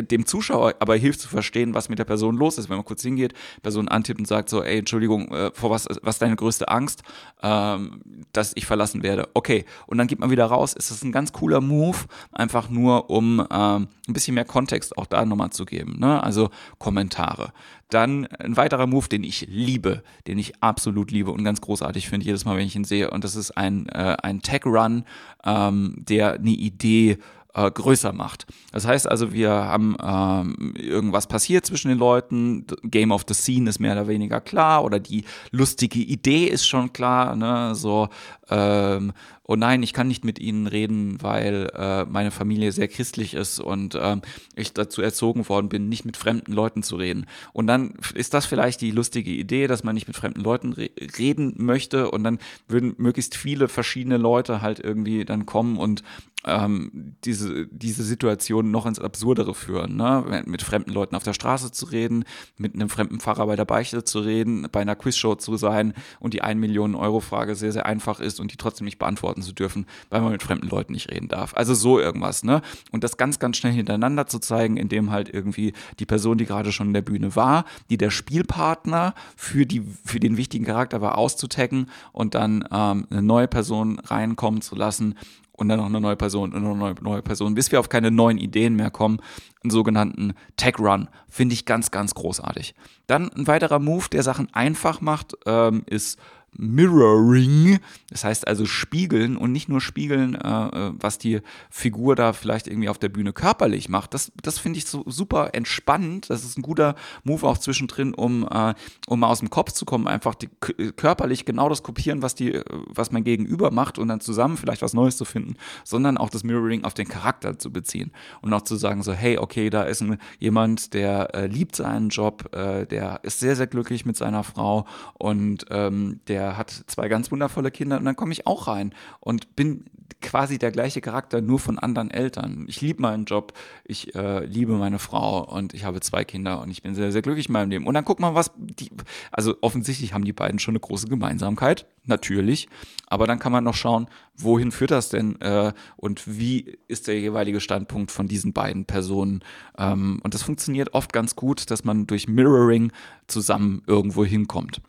dem 0.00 0.26
Zuschauer 0.26 0.74
aber 0.78 0.96
hilft 0.96 1.20
zu 1.20 1.28
verstehen, 1.28 1.74
was 1.74 1.88
mit 1.88 1.98
der 1.98 2.04
Person 2.04 2.36
los 2.36 2.58
ist. 2.58 2.68
Wenn 2.68 2.76
man 2.76 2.84
kurz 2.84 3.02
hingeht, 3.02 3.34
Person 3.62 3.88
antippt 3.88 4.20
und 4.20 4.26
sagt 4.26 4.48
so, 4.48 4.62
ey, 4.62 4.78
Entschuldigung, 4.78 5.28
äh, 5.32 5.50
vor 5.52 5.70
was, 5.70 5.86
was 6.02 6.16
ist 6.16 6.22
deine 6.22 6.36
größte 6.36 6.68
Angst, 6.68 7.02
ähm, 7.42 8.00
dass 8.32 8.52
ich 8.54 8.66
verlassen 8.66 9.02
werde? 9.02 9.28
Okay. 9.34 9.64
Und 9.86 9.98
dann 9.98 10.06
geht 10.06 10.18
man 10.18 10.30
wieder 10.30 10.46
raus. 10.46 10.72
Ist 10.72 10.90
das 10.90 11.02
ein 11.02 11.12
ganz 11.12 11.32
cooler 11.32 11.60
Move, 11.60 11.98
einfach 12.32 12.70
nur, 12.70 13.10
um 13.10 13.46
ähm, 13.50 13.88
ein 14.08 14.12
bisschen 14.12 14.34
mehr 14.34 14.44
Kontext 14.44 14.96
auch 14.96 15.06
da 15.06 15.24
nochmal 15.24 15.50
zu 15.50 15.64
geben. 15.64 15.96
Ne? 15.98 16.22
Also 16.22 16.50
Kommentare. 16.78 17.52
Dann 17.90 18.26
ein 18.26 18.56
weiterer 18.56 18.86
Move, 18.86 19.08
den 19.08 19.24
ich 19.24 19.46
liebe, 19.48 20.02
den 20.26 20.38
ich 20.38 20.62
absolut 20.62 21.10
liebe 21.10 21.30
und 21.30 21.42
ganz 21.42 21.60
großartig 21.60 22.08
finde 22.08 22.26
jedes 22.26 22.44
Mal, 22.44 22.56
wenn 22.56 22.66
ich 22.66 22.76
ihn 22.76 22.84
sehe. 22.84 23.10
Und 23.10 23.24
das 23.24 23.34
ist 23.34 23.56
ein, 23.56 23.88
äh, 23.88 24.16
ein 24.22 24.42
Tech-Run, 24.42 25.04
ähm, 25.44 25.94
der 25.96 26.34
eine 26.34 26.50
Idee 26.50 27.18
äh, 27.54 27.70
größer 27.70 28.12
macht. 28.12 28.46
Das 28.72 28.86
heißt 28.86 29.08
also, 29.08 29.32
wir 29.32 29.50
haben 29.50 29.96
ähm, 30.02 30.74
irgendwas 30.76 31.26
passiert 31.26 31.66
zwischen 31.66 31.88
den 31.88 31.98
Leuten, 31.98 32.66
Game 32.84 33.10
of 33.10 33.24
the 33.26 33.34
Scene 33.34 33.68
ist 33.68 33.78
mehr 33.78 33.92
oder 33.92 34.08
weniger 34.08 34.40
klar 34.40 34.84
oder 34.84 35.00
die 35.00 35.24
lustige 35.50 36.00
Idee 36.00 36.46
ist 36.46 36.66
schon 36.66 36.92
klar, 36.92 37.36
ne? 37.36 37.74
so 37.74 38.08
ähm, 38.50 39.12
oh 39.48 39.56
nein, 39.56 39.82
ich 39.82 39.94
kann 39.94 40.08
nicht 40.08 40.24
mit 40.24 40.38
ihnen 40.38 40.66
reden, 40.66 41.22
weil 41.22 41.70
äh, 41.74 42.04
meine 42.04 42.30
Familie 42.30 42.70
sehr 42.70 42.86
christlich 42.86 43.32
ist 43.32 43.60
und 43.60 43.98
ähm, 44.00 44.20
ich 44.54 44.74
dazu 44.74 45.00
erzogen 45.00 45.48
worden 45.48 45.70
bin, 45.70 45.88
nicht 45.88 46.04
mit 46.04 46.18
fremden 46.18 46.52
Leuten 46.52 46.82
zu 46.82 46.96
reden. 46.96 47.24
Und 47.54 47.66
dann 47.66 47.94
ist 48.14 48.34
das 48.34 48.44
vielleicht 48.44 48.82
die 48.82 48.90
lustige 48.90 49.30
Idee, 49.30 49.66
dass 49.66 49.84
man 49.84 49.94
nicht 49.94 50.06
mit 50.06 50.16
fremden 50.16 50.42
Leuten 50.42 50.74
re 50.74 50.90
reden 51.18 51.54
möchte 51.56 52.10
und 52.10 52.24
dann 52.24 52.38
würden 52.68 52.94
möglichst 52.98 53.36
viele 53.36 53.68
verschiedene 53.68 54.18
Leute 54.18 54.60
halt 54.60 54.80
irgendwie 54.80 55.24
dann 55.24 55.46
kommen 55.46 55.78
und 55.78 56.02
ähm, 56.44 57.16
diese, 57.24 57.66
diese 57.66 58.04
Situation 58.04 58.70
noch 58.70 58.86
ins 58.86 59.00
Absurdere 59.00 59.54
führen. 59.54 59.96
Ne? 59.96 60.42
Mit 60.46 60.62
fremden 60.62 60.92
Leuten 60.92 61.16
auf 61.16 61.24
der 61.24 61.32
Straße 61.32 61.72
zu 61.72 61.86
reden, 61.86 62.24
mit 62.56 62.74
einem 62.74 62.88
fremden 62.88 63.18
Pfarrer 63.18 63.46
bei 63.46 63.56
der 63.56 63.64
Beichte 63.64 64.04
zu 64.04 64.20
reden, 64.20 64.68
bei 64.70 64.80
einer 64.80 64.94
Quizshow 64.94 65.34
zu 65.34 65.56
sein 65.56 65.94
und 66.20 66.34
die 66.34 66.42
1 66.42 66.60
Millionen 66.60 66.94
Euro 66.94 67.20
Frage 67.20 67.54
sehr, 67.56 67.72
sehr 67.72 67.86
einfach 67.86 68.20
ist 68.20 68.38
und 68.38 68.52
die 68.52 68.56
trotzdem 68.56 68.84
nicht 68.84 68.98
beantworten 68.98 69.42
zu 69.42 69.52
dürfen, 69.52 69.86
weil 70.10 70.20
man 70.20 70.32
mit 70.32 70.42
fremden 70.42 70.68
Leuten 70.68 70.92
nicht 70.92 71.10
reden 71.10 71.28
darf. 71.28 71.54
Also 71.54 71.74
so 71.74 71.98
irgendwas. 71.98 72.44
Ne? 72.44 72.62
Und 72.92 73.02
das 73.02 73.16
ganz, 73.16 73.40
ganz 73.40 73.56
schnell 73.56 73.72
hintereinander 73.72 74.26
zu 74.26 74.38
zeigen, 74.38 74.76
indem 74.76 75.10
halt 75.10 75.28
irgendwie 75.28 75.72
die 75.98 76.06
Person, 76.06 76.38
die 76.38 76.46
gerade 76.46 76.70
schon 76.70 76.88
in 76.88 76.94
der 76.94 77.02
Bühne 77.02 77.34
war, 77.34 77.64
die 77.90 77.98
der 77.98 78.10
Spielpartner 78.10 79.14
für, 79.36 79.66
die, 79.66 79.82
für 80.04 80.20
den 80.20 80.36
wichtigen 80.36 80.64
Charakter 80.64 81.00
war, 81.00 81.18
auszutaggen 81.18 81.90
und 82.12 82.34
dann 82.34 82.64
ähm, 82.70 83.06
eine 83.10 83.22
neue 83.22 83.48
Person 83.48 83.98
reinkommen 83.98 84.62
zu 84.62 84.76
lassen 84.76 85.16
und 85.58 85.68
dann 85.68 85.78
noch 85.78 85.86
eine 85.86 86.00
neue 86.00 86.16
Person 86.16 86.52
und 86.52 86.64
eine 86.64 86.74
neue, 86.74 86.94
neue 87.02 87.22
Person, 87.22 87.54
bis 87.54 87.72
wir 87.72 87.80
auf 87.80 87.88
keine 87.88 88.10
neuen 88.10 88.38
Ideen 88.38 88.76
mehr 88.76 88.90
kommen, 88.90 89.20
einen 89.62 89.70
sogenannten 89.70 90.34
Tech 90.56 90.78
Run. 90.78 91.08
Finde 91.28 91.52
ich 91.54 91.64
ganz, 91.64 91.90
ganz 91.90 92.14
großartig. 92.14 92.74
Dann 93.08 93.30
ein 93.32 93.46
weiterer 93.48 93.80
Move, 93.80 94.06
der 94.10 94.22
Sachen 94.22 94.48
einfach 94.54 95.00
macht, 95.00 95.34
ähm, 95.46 95.82
ist 95.86 96.18
Mirroring, 96.58 97.78
das 98.10 98.24
heißt 98.24 98.46
also 98.48 98.66
spiegeln 98.66 99.36
und 99.36 99.52
nicht 99.52 99.68
nur 99.68 99.80
spiegeln, 99.80 100.34
äh, 100.34 100.88
äh, 100.88 100.92
was 100.98 101.18
die 101.18 101.40
Figur 101.70 102.16
da 102.16 102.32
vielleicht 102.32 102.66
irgendwie 102.66 102.88
auf 102.88 102.98
der 102.98 103.08
Bühne 103.08 103.32
körperlich 103.32 103.88
macht. 103.88 104.12
Das, 104.12 104.32
das 104.42 104.58
finde 104.58 104.78
ich 104.78 104.86
so 104.86 105.04
super 105.06 105.54
entspannend. 105.54 106.28
Das 106.28 106.44
ist 106.44 106.58
ein 106.58 106.62
guter 106.62 106.96
Move 107.22 107.46
auch 107.46 107.58
zwischendrin, 107.58 108.12
um, 108.12 108.46
äh, 108.50 108.74
um 109.06 109.20
mal 109.20 109.28
aus 109.28 109.38
dem 109.38 109.50
Kopf 109.50 109.70
zu 109.70 109.84
kommen, 109.84 110.08
einfach 110.08 110.34
die, 110.34 110.48
körperlich 110.96 111.44
genau 111.44 111.68
das 111.68 111.84
kopieren, 111.84 112.22
was 112.22 112.34
die, 112.34 112.60
was 112.88 113.12
mein 113.12 113.22
Gegenüber 113.22 113.70
macht 113.70 113.98
und 113.98 114.08
dann 114.08 114.20
zusammen 114.20 114.56
vielleicht 114.56 114.82
was 114.82 114.94
Neues 114.94 115.16
zu 115.16 115.24
finden, 115.24 115.54
sondern 115.84 116.18
auch 116.18 116.28
das 116.28 116.42
Mirroring 116.42 116.84
auf 116.84 116.94
den 116.94 117.06
Charakter 117.06 117.56
zu 117.58 117.72
beziehen 117.72 118.10
und 118.42 118.52
auch 118.52 118.62
zu 118.62 118.74
sagen 118.74 119.04
so, 119.04 119.12
hey, 119.12 119.38
okay, 119.38 119.70
da 119.70 119.84
ist 119.84 120.00
ein, 120.00 120.18
jemand, 120.40 120.92
der 120.92 121.34
äh, 121.34 121.46
liebt 121.46 121.76
seinen 121.76 122.08
Job, 122.08 122.52
äh, 122.54 122.84
der 122.84 123.20
ist 123.22 123.38
sehr, 123.38 123.54
sehr 123.54 123.68
glücklich 123.68 124.04
mit 124.04 124.16
seiner 124.16 124.42
Frau 124.42 124.86
und 125.14 125.66
ähm, 125.70 126.20
der 126.26 126.47
hat 126.56 126.70
zwei 126.86 127.08
ganz 127.08 127.30
wundervolle 127.30 127.70
Kinder 127.70 127.98
und 127.98 128.04
dann 128.04 128.16
komme 128.16 128.32
ich 128.32 128.46
auch 128.46 128.66
rein 128.66 128.94
und 129.20 129.56
bin 129.56 129.84
quasi 130.20 130.58
der 130.58 130.72
gleiche 130.72 131.00
Charakter, 131.00 131.40
nur 131.40 131.58
von 131.58 131.78
anderen 131.78 132.10
Eltern. 132.10 132.64
Ich 132.68 132.80
liebe 132.80 133.02
meinen 133.02 133.24
Job, 133.24 133.52
ich 133.84 134.14
äh, 134.14 134.44
liebe 134.44 134.72
meine 134.72 134.98
Frau 134.98 135.44
und 135.44 135.74
ich 135.74 135.84
habe 135.84 136.00
zwei 136.00 136.24
Kinder 136.24 136.60
und 136.60 136.70
ich 136.70 136.82
bin 136.82 136.94
sehr, 136.94 137.12
sehr 137.12 137.22
glücklich 137.22 137.46
in 137.46 137.52
meinem 137.52 137.70
Leben. 137.70 137.86
Und 137.86 137.94
dann 137.94 138.04
guck 138.04 138.18
mal, 138.18 138.34
was 138.34 138.50
die, 138.56 138.90
also 139.30 139.56
offensichtlich 139.60 140.14
haben 140.14 140.24
die 140.24 140.32
beiden 140.32 140.58
schon 140.58 140.72
eine 140.72 140.80
große 140.80 141.08
Gemeinsamkeit, 141.08 141.86
natürlich, 142.04 142.68
aber 143.06 143.26
dann 143.26 143.38
kann 143.38 143.52
man 143.52 143.64
noch 143.64 143.74
schauen, 143.74 144.08
wohin 144.36 144.72
führt 144.72 144.90
das 144.90 145.08
denn 145.08 145.40
äh, 145.40 145.72
und 145.96 146.38
wie 146.38 146.78
ist 146.88 147.06
der 147.06 147.20
jeweilige 147.20 147.60
Standpunkt 147.60 148.10
von 148.10 148.26
diesen 148.26 148.52
beiden 148.52 148.86
Personen. 148.86 149.44
Ähm, 149.76 150.20
und 150.24 150.34
das 150.34 150.42
funktioniert 150.42 150.94
oft 150.94 151.12
ganz 151.12 151.36
gut, 151.36 151.70
dass 151.70 151.84
man 151.84 152.06
durch 152.06 152.28
Mirroring 152.28 152.92
zusammen 153.26 153.82
irgendwo 153.86 154.24
hinkommt. 154.24 154.80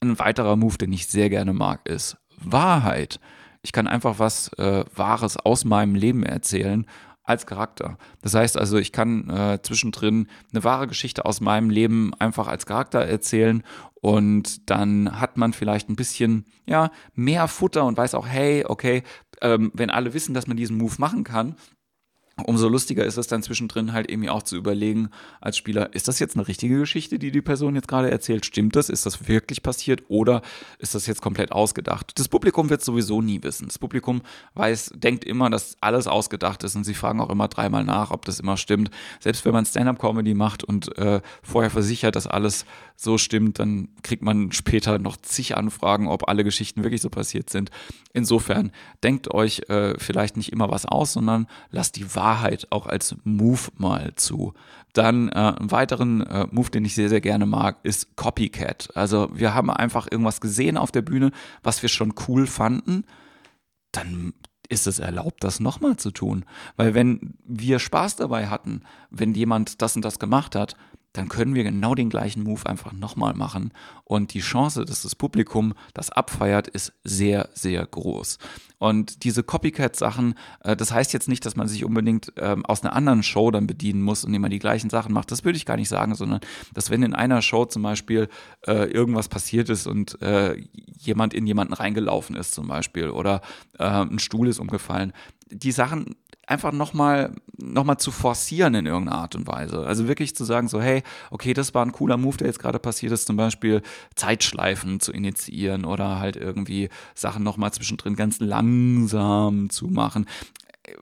Ein 0.00 0.18
weiterer 0.18 0.56
Move, 0.56 0.78
den 0.78 0.92
ich 0.92 1.06
sehr 1.06 1.28
gerne 1.28 1.52
mag, 1.52 1.88
ist 1.88 2.16
Wahrheit. 2.36 3.20
Ich 3.62 3.72
kann 3.72 3.88
einfach 3.88 4.18
was 4.18 4.52
äh, 4.54 4.84
Wahres 4.94 5.36
aus 5.36 5.64
meinem 5.64 5.94
Leben 5.94 6.22
erzählen 6.22 6.86
als 7.24 7.46
Charakter. 7.46 7.98
Das 8.22 8.34
heißt 8.34 8.56
also, 8.56 8.78
ich 8.78 8.90
kann 8.90 9.28
äh, 9.28 9.58
zwischendrin 9.62 10.28
eine 10.52 10.64
wahre 10.64 10.86
Geschichte 10.86 11.26
aus 11.26 11.40
meinem 11.40 11.68
Leben 11.68 12.14
einfach 12.14 12.48
als 12.48 12.64
Charakter 12.64 13.00
erzählen 13.00 13.62
und 14.00 14.70
dann 14.70 15.20
hat 15.20 15.36
man 15.36 15.52
vielleicht 15.52 15.90
ein 15.90 15.96
bisschen 15.96 16.46
ja 16.66 16.90
mehr 17.14 17.46
Futter 17.46 17.84
und 17.84 17.98
weiß 17.98 18.14
auch, 18.14 18.26
hey, 18.26 18.64
okay, 18.66 19.02
ähm, 19.42 19.70
wenn 19.74 19.90
alle 19.90 20.14
wissen, 20.14 20.32
dass 20.32 20.46
man 20.46 20.56
diesen 20.56 20.78
Move 20.78 20.94
machen 20.98 21.22
kann, 21.24 21.56
umso 22.44 22.68
lustiger 22.68 23.04
ist 23.04 23.16
es 23.16 23.26
dann 23.26 23.42
zwischendrin 23.42 23.92
halt 23.92 24.10
irgendwie 24.10 24.30
auch 24.30 24.42
zu 24.42 24.56
überlegen 24.56 25.10
als 25.40 25.56
Spieler, 25.56 25.92
ist 25.94 26.08
das 26.08 26.18
jetzt 26.18 26.36
eine 26.36 26.46
richtige 26.46 26.78
Geschichte, 26.78 27.18
die 27.18 27.30
die 27.30 27.42
Person 27.42 27.74
jetzt 27.74 27.88
gerade 27.88 28.10
erzählt? 28.10 28.46
Stimmt 28.46 28.76
das? 28.76 28.88
Ist 28.88 29.06
das 29.06 29.28
wirklich 29.28 29.62
passiert 29.62 30.02
oder 30.08 30.42
ist 30.78 30.94
das 30.94 31.06
jetzt 31.06 31.20
komplett 31.20 31.52
ausgedacht? 31.52 32.12
Das 32.16 32.28
Publikum 32.28 32.70
wird 32.70 32.82
sowieso 32.82 33.20
nie 33.20 33.42
wissen. 33.42 33.66
Das 33.66 33.78
Publikum 33.78 34.22
weiß, 34.54 34.92
denkt 34.94 35.24
immer, 35.24 35.50
dass 35.50 35.76
alles 35.80 36.06
ausgedacht 36.06 36.62
ist 36.64 36.76
und 36.76 36.84
sie 36.84 36.94
fragen 36.94 37.20
auch 37.20 37.30
immer 37.30 37.48
dreimal 37.48 37.84
nach, 37.84 38.10
ob 38.10 38.24
das 38.24 38.40
immer 38.40 38.56
stimmt. 38.56 38.90
Selbst 39.20 39.44
wenn 39.44 39.52
man 39.52 39.66
Stand-up-Comedy 39.66 40.34
macht 40.34 40.64
und 40.64 40.96
äh, 40.98 41.20
vorher 41.42 41.70
versichert, 41.70 42.16
dass 42.16 42.26
alles 42.26 42.64
so 42.96 43.16
stimmt, 43.16 43.60
dann 43.60 43.88
kriegt 44.02 44.22
man 44.22 44.50
später 44.52 44.98
noch 44.98 45.16
zig 45.16 45.56
Anfragen, 45.56 46.08
ob 46.08 46.28
alle 46.28 46.42
Geschichten 46.42 46.82
wirklich 46.82 47.00
so 47.00 47.10
passiert 47.10 47.48
sind. 47.48 47.70
Insofern 48.12 48.72
denkt 49.04 49.32
euch 49.32 49.62
äh, 49.68 49.94
vielleicht 49.98 50.36
nicht 50.36 50.52
immer 50.52 50.70
was 50.70 50.84
aus, 50.84 51.12
sondern 51.12 51.46
lasst 51.70 51.96
die 51.96 52.14
Wahrheit 52.16 52.27
Wahrheit 52.28 52.66
auch 52.70 52.86
als 52.86 53.16
Move 53.24 53.70
mal 53.76 54.12
zu. 54.16 54.52
Dann 54.92 55.28
äh, 55.28 55.32
einen 55.32 55.70
weiteren 55.70 56.20
äh, 56.26 56.46
Move, 56.50 56.70
den 56.70 56.84
ich 56.84 56.94
sehr, 56.94 57.08
sehr 57.08 57.22
gerne 57.22 57.46
mag, 57.46 57.78
ist 57.84 58.16
Copycat. 58.16 58.90
Also 58.94 59.30
wir 59.32 59.54
haben 59.54 59.70
einfach 59.70 60.08
irgendwas 60.10 60.40
gesehen 60.40 60.76
auf 60.76 60.90
der 60.90 61.02
Bühne, 61.02 61.30
was 61.62 61.80
wir 61.80 61.88
schon 61.88 62.14
cool 62.28 62.46
fanden. 62.46 63.04
Dann 63.92 64.34
ist 64.68 64.86
es 64.86 64.98
erlaubt, 64.98 65.42
das 65.42 65.60
nochmal 65.60 65.96
zu 65.96 66.10
tun. 66.10 66.44
Weil 66.76 66.92
wenn 66.92 67.38
wir 67.44 67.78
Spaß 67.78 68.16
dabei 68.16 68.48
hatten, 68.48 68.82
wenn 69.10 69.32
jemand 69.32 69.80
das 69.80 69.96
und 69.96 70.04
das 70.04 70.18
gemacht 70.18 70.54
hat, 70.54 70.74
dann 71.12 71.28
können 71.28 71.54
wir 71.54 71.64
genau 71.64 71.94
den 71.94 72.10
gleichen 72.10 72.42
Move 72.42 72.66
einfach 72.66 72.92
nochmal 72.92 73.34
machen. 73.34 73.72
Und 74.04 74.34
die 74.34 74.40
Chance, 74.40 74.84
dass 74.84 75.02
das 75.02 75.14
Publikum 75.14 75.74
das 75.94 76.10
abfeiert, 76.10 76.68
ist 76.68 76.92
sehr, 77.02 77.48
sehr 77.54 77.84
groß. 77.86 78.38
Und 78.78 79.24
diese 79.24 79.42
Copycat-Sachen, 79.42 80.34
äh, 80.60 80.76
das 80.76 80.92
heißt 80.92 81.12
jetzt 81.12 81.28
nicht, 81.28 81.44
dass 81.44 81.56
man 81.56 81.66
sich 81.66 81.84
unbedingt 81.84 82.32
ähm, 82.36 82.64
aus 82.64 82.82
einer 82.82 82.94
anderen 82.94 83.22
Show 83.22 83.50
dann 83.50 83.66
bedienen 83.66 84.02
muss 84.02 84.24
und 84.24 84.32
immer 84.34 84.48
die 84.48 84.60
gleichen 84.60 84.90
Sachen 84.90 85.12
macht. 85.12 85.32
Das 85.32 85.44
würde 85.44 85.56
ich 85.56 85.66
gar 85.66 85.76
nicht 85.76 85.88
sagen, 85.88 86.14
sondern 86.14 86.40
dass 86.74 86.90
wenn 86.90 87.02
in 87.02 87.14
einer 87.14 87.42
Show 87.42 87.64
zum 87.64 87.82
Beispiel 87.82 88.28
äh, 88.66 88.90
irgendwas 88.90 89.28
passiert 89.28 89.68
ist 89.70 89.86
und 89.86 90.20
äh, 90.22 90.62
jemand 90.98 91.34
in 91.34 91.46
jemanden 91.46 91.72
reingelaufen 91.72 92.36
ist 92.36 92.54
zum 92.54 92.68
Beispiel 92.68 93.10
oder 93.10 93.40
ein 93.78 94.18
Stuhl 94.18 94.48
ist 94.48 94.58
umgefallen, 94.58 95.12
die 95.50 95.70
Sachen 95.70 96.16
einfach 96.48 96.72
nochmal 96.72 97.34
noch 97.72 97.84
mal 97.84 97.98
zu 97.98 98.10
forcieren 98.10 98.74
in 98.74 98.86
irgendeiner 98.86 99.18
Art 99.18 99.34
und 99.34 99.46
Weise. 99.46 99.86
Also 99.86 100.08
wirklich 100.08 100.34
zu 100.34 100.44
sagen, 100.44 100.68
so, 100.68 100.80
hey, 100.80 101.02
okay, 101.30 101.54
das 101.54 101.74
war 101.74 101.84
ein 101.84 101.92
cooler 101.92 102.16
Move, 102.16 102.36
der 102.36 102.46
jetzt 102.46 102.58
gerade 102.58 102.78
passiert 102.78 103.12
ist, 103.12 103.26
zum 103.26 103.36
Beispiel 103.36 103.82
Zeitschleifen 104.14 105.00
zu 105.00 105.12
initiieren 105.12 105.84
oder 105.84 106.18
halt 106.18 106.36
irgendwie 106.36 106.88
Sachen 107.14 107.42
nochmal 107.42 107.72
zwischendrin 107.72 108.16
ganz 108.16 108.40
langsam 108.40 109.70
zu 109.70 109.86
machen. 109.88 110.26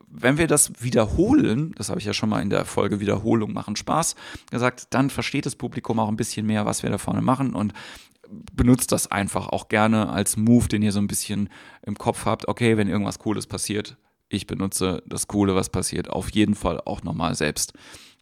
Wenn 0.07 0.37
wir 0.37 0.47
das 0.47 0.83
wiederholen, 0.83 1.73
das 1.77 1.89
habe 1.89 1.99
ich 1.99 2.05
ja 2.05 2.13
schon 2.13 2.29
mal 2.29 2.41
in 2.41 2.49
der 2.49 2.65
Folge 2.65 2.99
Wiederholung 2.99 3.53
machen 3.53 3.75
Spaß 3.75 4.15
gesagt, 4.51 4.87
dann 4.89 5.09
versteht 5.09 5.45
das 5.45 5.55
Publikum 5.55 5.99
auch 5.99 6.09
ein 6.09 6.17
bisschen 6.17 6.45
mehr, 6.45 6.65
was 6.65 6.83
wir 6.83 6.89
da 6.89 6.97
vorne 6.97 7.21
machen 7.21 7.53
und 7.53 7.73
benutzt 8.53 8.91
das 8.91 9.09
einfach 9.09 9.47
auch 9.47 9.69
gerne 9.69 10.09
als 10.09 10.35
Move, 10.35 10.67
den 10.67 10.81
ihr 10.81 10.91
so 10.91 10.99
ein 10.99 11.07
bisschen 11.07 11.49
im 11.83 11.97
Kopf 11.97 12.25
habt. 12.25 12.47
Okay, 12.47 12.75
wenn 12.75 12.89
irgendwas 12.89 13.19
Cooles 13.19 13.47
passiert, 13.47 13.97
ich 14.29 14.47
benutze 14.47 15.03
das 15.05 15.27
Coole, 15.27 15.55
was 15.55 15.69
passiert, 15.69 16.09
auf 16.09 16.31
jeden 16.31 16.55
Fall 16.55 16.81
auch 16.81 17.03
nochmal 17.03 17.35
selbst. 17.35 17.73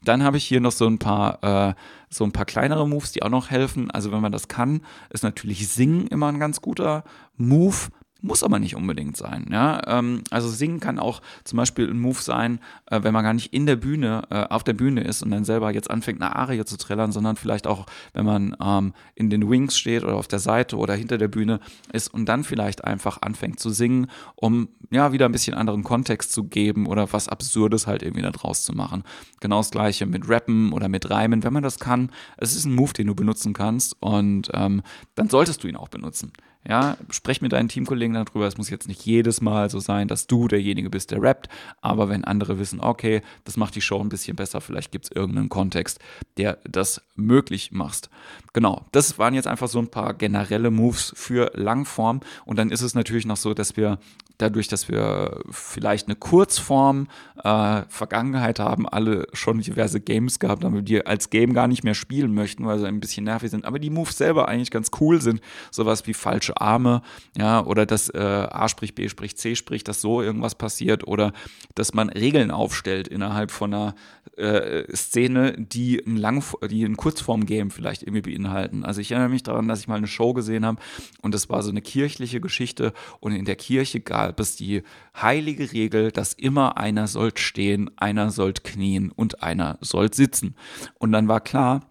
Dann 0.04 0.24
habe 0.24 0.38
ich 0.38 0.46
hier 0.46 0.62
noch 0.62 0.72
so 0.72 0.86
ein 0.86 1.00
paar, 1.00 1.44
äh, 1.44 1.74
so 2.10 2.24
ein 2.24 2.32
paar 2.32 2.46
kleinere 2.46 2.88
Moves, 2.88 3.12
die 3.12 3.24
auch 3.24 3.30
noch 3.30 3.50
helfen. 3.50 3.90
Also 3.90 4.12
wenn 4.12 4.22
man 4.22 4.32
das 4.32 4.48
kann, 4.48 4.82
ist 5.10 5.24
natürlich 5.24 5.68
Singen 5.68 6.08
immer 6.08 6.28
ein 6.28 6.40
ganz 6.40 6.62
guter 6.62 7.04
Move. 7.38 7.90
Muss 8.26 8.42
aber 8.42 8.58
nicht 8.58 8.76
unbedingt 8.76 9.16
sein. 9.16 9.46
Ja? 9.52 9.80
Ähm, 9.86 10.24
also 10.32 10.50
singen 10.50 10.80
kann 10.80 10.98
auch 10.98 11.22
zum 11.44 11.58
Beispiel 11.58 11.88
ein 11.88 12.00
Move 12.00 12.20
sein, 12.20 12.60
äh, 12.88 13.04
wenn 13.04 13.14
man 13.14 13.24
gar 13.24 13.36
nicht 13.36 13.54
in 13.54 13.68
der 13.68 13.76
Bühne, 13.76 14.24
äh, 14.32 14.46
auf 14.46 14.64
der 14.64 14.74
Bühne 14.74 15.04
ist 15.04 15.22
und 15.22 15.30
dann 15.30 15.46
selber 15.46 15.72
jetzt 15.72 15.92
anfängt, 15.92 16.24
eine 16.24 16.36
Arie 16.36 16.66
zu 16.66 16.76
trällern, 16.76 17.12
sondern 17.12 17.36
vielleicht 17.36 17.68
auch, 17.68 17.86
wenn 18.14 18.26
man 18.26 18.58
ähm, 18.60 18.94
in 19.14 19.30
den 19.30 19.48
Wings 19.48 19.78
steht 19.78 20.04
oder 20.04 20.16
auf 20.16 20.28
der 20.28 20.40
Seite 20.40 20.78
oder 20.78 20.96
hinter 20.96 21.20
der 21.20 21.28
Bühne 21.28 21.60
ist 21.94 22.12
und 22.12 22.26
dann 22.26 22.44
vielleicht 22.44 22.84
einfach 22.84 23.22
anfängt 23.22 23.60
zu 23.60 23.70
singen, 23.70 24.08
um 24.36 24.70
ja 24.90 25.12
wieder 25.12 25.26
ein 25.26 25.32
bisschen 25.32 25.54
anderen 25.54 25.84
Kontext 25.84 26.34
zu 26.34 26.46
geben 26.46 26.88
oder 26.88 27.14
was 27.14 27.28
Absurdes 27.28 27.86
halt 27.86 28.02
irgendwie 28.02 28.24
da 28.24 28.32
draus 28.32 28.64
zu 28.64 28.74
machen. 28.74 29.04
Genau 29.40 29.58
das 29.58 29.70
gleiche 29.70 30.08
mit 30.08 30.28
Rappen 30.28 30.74
oder 30.74 30.90
mit 30.90 31.12
Reimen. 31.12 31.44
Wenn 31.44 31.54
man 31.54 31.62
das 31.62 31.78
kann, 31.78 32.10
es 32.38 32.56
ist 32.56 32.66
ein 32.66 32.74
Move, 32.74 32.94
den 32.94 33.06
du 33.06 33.14
benutzen 33.14 33.54
kannst 33.54 33.96
und 34.02 34.50
ähm, 34.56 34.82
dann 35.14 35.30
solltest 35.30 35.64
du 35.64 35.68
ihn 35.68 35.76
auch 35.76 35.90
benutzen. 35.90 36.32
Ja, 36.68 36.98
sprech 37.12 37.42
mit 37.42 37.52
deinen 37.52 37.70
Teamkollegen 37.70 38.16
darüber. 38.16 38.48
Es 38.48 38.58
muss 38.58 38.72
jetzt 38.72 38.88
nicht 38.88 39.06
jedes 39.06 39.40
Mal 39.40 39.70
so 39.70 39.80
sein, 39.80 40.08
dass 40.08 40.26
du 40.26 40.48
derjenige 40.48 40.90
bist, 40.90 41.12
der 41.12 41.22
rappt. 41.22 41.48
Aber 41.82 42.10
wenn 42.10 42.24
andere 42.24 42.58
wissen, 42.58 42.80
okay, 42.82 43.22
das 43.44 43.56
macht 43.56 43.76
die 43.76 43.82
Show 43.82 44.00
ein 44.00 44.10
bisschen 44.10 44.36
besser, 44.36 44.62
vielleicht 44.62 44.92
gibt 44.92 45.06
es 45.06 45.12
irgendeinen 45.12 45.50
Kontext, 45.50 46.00
der 46.38 46.58
das 46.64 47.02
möglich 47.16 47.72
macht. 47.72 48.10
Genau, 48.54 48.86
das 48.92 49.20
waren 49.20 49.36
jetzt 49.36 49.48
einfach 49.48 49.68
so 49.68 49.78
ein 49.78 49.90
paar 49.90 50.16
generelle 50.16 50.72
Moves 50.72 51.14
für 51.16 51.52
Langform. 51.54 52.22
Und 52.46 52.58
dann 52.58 52.72
ist 52.72 52.82
es 52.82 52.96
natürlich 52.96 53.28
noch 53.28 53.38
so, 53.38 53.54
dass 53.54 53.78
wir 53.78 54.00
dadurch, 54.38 54.68
dass 54.68 54.90
wir 54.90 55.40
vielleicht 55.50 56.08
eine 56.08 56.16
Kurzform 56.16 57.08
äh, 57.44 57.84
Vergangenheit 57.88 58.60
haben, 58.60 58.88
alle 58.88 59.28
schon 59.34 59.60
diverse 59.60 60.02
Games 60.02 60.40
gehabt 60.40 60.64
haben, 60.64 60.84
die 60.84 61.06
als 61.06 61.30
Game 61.30 61.54
gar 61.54 61.68
nicht 61.68 61.84
mehr 61.84 61.94
spielen 61.94 62.34
möchten, 62.34 62.66
weil 62.66 62.80
sie 62.80 62.88
ein 62.88 63.00
bisschen 63.00 63.26
nervig 63.26 63.52
sind, 63.52 63.66
aber 63.66 63.80
die 63.80 63.90
Moves 63.90 64.18
selber 64.18 64.48
eigentlich 64.48 64.72
ganz 64.72 64.92
cool 65.00 65.22
sind. 65.22 65.42
Sowas 65.72 66.06
wie 66.08 66.14
falsche 66.14 66.60
Arme, 66.60 67.02
ja, 67.38 67.64
oder 67.66 67.86
dass 67.86 68.10
äh, 68.10 68.20
A 68.20 68.68
spricht 68.68 68.96
B 68.96 69.10
spricht 69.10 69.38
C 69.38 69.56
spricht, 69.56 69.88
dass 69.88 70.02
so 70.02 70.22
irgendwas 70.22 70.56
passiert, 70.56 71.08
oder 71.08 71.32
dass 71.76 71.94
man 71.94 72.10
Regeln 72.10 72.52
aufstellt 72.52 73.08
innerhalb 73.08 73.52
von 73.52 73.74
einer 73.74 73.96
äh, 74.38 74.84
Szene, 74.94 75.54
die 75.58 76.00
ein 76.06 76.18
Lang 76.18 76.44
die 76.70 76.84
ein 76.84 76.98
Kurzform-Game 76.98 77.72
vielleicht 77.72 78.04
irgendwie 78.04 78.22
beinhalten. 78.22 78.84
Also 78.84 79.00
ich 79.00 79.12
erinnere 79.12 79.30
mich 79.30 79.44
daran, 79.44 79.68
dass 79.68 79.80
ich 79.80 79.88
mal 79.88 79.96
eine 79.96 80.08
Show 80.08 80.34
gesehen 80.34 80.66
habe 80.66 80.82
und 81.22 81.34
das 81.34 81.50
war 81.50 81.64
so 81.64 81.70
eine 81.70 81.82
kirchliche 81.82 82.42
Geschichte 82.42 82.94
und 83.20 83.32
in 83.32 83.46
der 83.46 83.56
Kirche 83.56 84.02
gab 84.02 84.25
es 84.38 84.56
die 84.56 84.84
heilige 85.16 85.72
Regel, 85.72 86.12
dass 86.12 86.34
immer 86.34 86.78
einer 86.78 87.08
sollt 87.08 87.40
stehen, 87.40 87.90
einer 87.98 88.32
sollt 88.32 88.64
knien 88.64 89.12
und 89.12 89.44
einer 89.44 89.78
sollt 89.82 90.16
sitzen. 90.16 90.56
Und 91.00 91.12
dann 91.12 91.28
war 91.28 91.42
klar, 91.42 91.82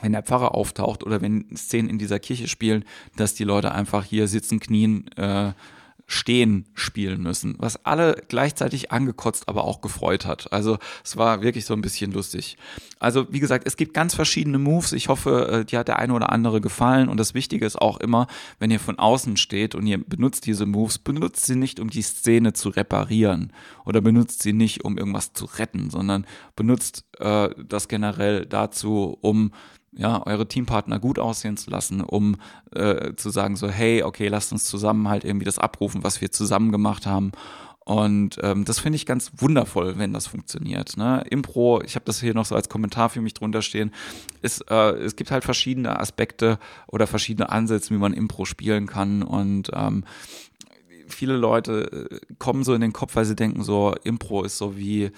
wenn 0.00 0.12
der 0.12 0.22
Pfarrer 0.22 0.54
auftaucht 0.54 1.04
oder 1.04 1.20
wenn 1.20 1.54
Szenen 1.56 1.88
in 1.88 1.98
dieser 1.98 2.18
Kirche 2.18 2.48
spielen, 2.48 2.84
dass 3.16 3.34
die 3.34 3.44
Leute 3.44 3.72
einfach 3.72 4.04
hier 4.04 4.26
sitzen, 4.28 4.58
knien, 4.60 5.08
äh, 5.16 5.52
Stehen 6.06 6.66
spielen 6.74 7.22
müssen, 7.22 7.56
was 7.58 7.84
alle 7.84 8.22
gleichzeitig 8.28 8.92
angekotzt, 8.92 9.48
aber 9.48 9.64
auch 9.64 9.80
gefreut 9.80 10.26
hat. 10.26 10.52
Also 10.52 10.78
es 11.04 11.16
war 11.16 11.42
wirklich 11.42 11.64
so 11.64 11.74
ein 11.74 11.80
bisschen 11.80 12.12
lustig. 12.12 12.56
Also 12.98 13.26
wie 13.30 13.40
gesagt, 13.40 13.66
es 13.66 13.76
gibt 13.76 13.94
ganz 13.94 14.14
verschiedene 14.14 14.58
Moves. 14.58 14.92
Ich 14.92 15.08
hoffe, 15.08 15.48
äh, 15.48 15.64
die 15.64 15.78
hat 15.78 15.88
der 15.88 15.98
eine 15.98 16.12
oder 16.12 16.30
andere 16.30 16.60
gefallen. 16.60 17.08
Und 17.08 17.18
das 17.18 17.34
Wichtige 17.34 17.66
ist 17.66 17.80
auch 17.80 17.98
immer, 17.98 18.26
wenn 18.58 18.70
ihr 18.70 18.80
von 18.80 18.98
außen 18.98 19.36
steht 19.36 19.74
und 19.74 19.86
ihr 19.86 19.98
benutzt 19.98 20.46
diese 20.46 20.66
Moves, 20.66 20.98
benutzt 20.98 21.46
sie 21.46 21.56
nicht, 21.56 21.80
um 21.80 21.90
die 21.90 22.02
Szene 22.02 22.52
zu 22.52 22.68
reparieren 22.68 23.52
oder 23.84 24.00
benutzt 24.00 24.42
sie 24.42 24.52
nicht, 24.52 24.84
um 24.84 24.98
irgendwas 24.98 25.32
zu 25.32 25.46
retten, 25.46 25.90
sondern 25.90 26.26
benutzt 26.56 27.04
äh, 27.18 27.50
das 27.64 27.88
generell 27.88 28.46
dazu, 28.46 29.16
um 29.20 29.52
ja, 29.94 30.26
eure 30.26 30.48
Teampartner 30.48 30.98
gut 30.98 31.18
aussehen 31.18 31.56
zu 31.56 31.70
lassen, 31.70 32.00
um 32.00 32.36
äh, 32.74 33.14
zu 33.14 33.30
sagen 33.30 33.56
so, 33.56 33.68
hey, 33.68 34.02
okay, 34.02 34.28
lasst 34.28 34.52
uns 34.52 34.64
zusammen 34.64 35.08
halt 35.08 35.24
irgendwie 35.24 35.44
das 35.44 35.58
abrufen, 35.58 36.02
was 36.02 36.20
wir 36.20 36.30
zusammen 36.32 36.72
gemacht 36.72 37.06
haben. 37.06 37.32
Und 37.84 38.38
ähm, 38.42 38.64
das 38.64 38.78
finde 38.78 38.96
ich 38.96 39.06
ganz 39.06 39.32
wundervoll, 39.36 39.98
wenn 39.98 40.12
das 40.12 40.28
funktioniert. 40.28 40.96
Ne? 40.96 41.24
Impro, 41.30 41.82
ich 41.82 41.96
habe 41.96 42.04
das 42.04 42.20
hier 42.20 42.32
noch 42.32 42.44
so 42.44 42.54
als 42.54 42.68
Kommentar 42.68 43.10
für 43.10 43.20
mich 43.20 43.34
drunter 43.34 43.60
stehen, 43.60 43.92
ist, 44.40 44.70
äh, 44.70 44.92
es 44.92 45.16
gibt 45.16 45.32
halt 45.32 45.42
verschiedene 45.42 45.98
Aspekte 45.98 46.58
oder 46.86 47.08
verschiedene 47.08 47.50
Ansätze, 47.50 47.90
wie 47.90 47.98
man 47.98 48.14
Impro 48.14 48.44
spielen 48.44 48.86
kann. 48.86 49.24
Und 49.24 49.70
ähm, 49.74 50.04
viele 51.08 51.36
Leute 51.36 52.08
äh, 52.10 52.34
kommen 52.38 52.62
so 52.62 52.72
in 52.72 52.80
den 52.80 52.92
Kopf, 52.92 53.16
weil 53.16 53.24
sie 53.24 53.36
denken, 53.36 53.64
so 53.64 53.94
Impro 54.04 54.44
ist 54.44 54.58
so 54.58 54.76
wie 54.76 55.10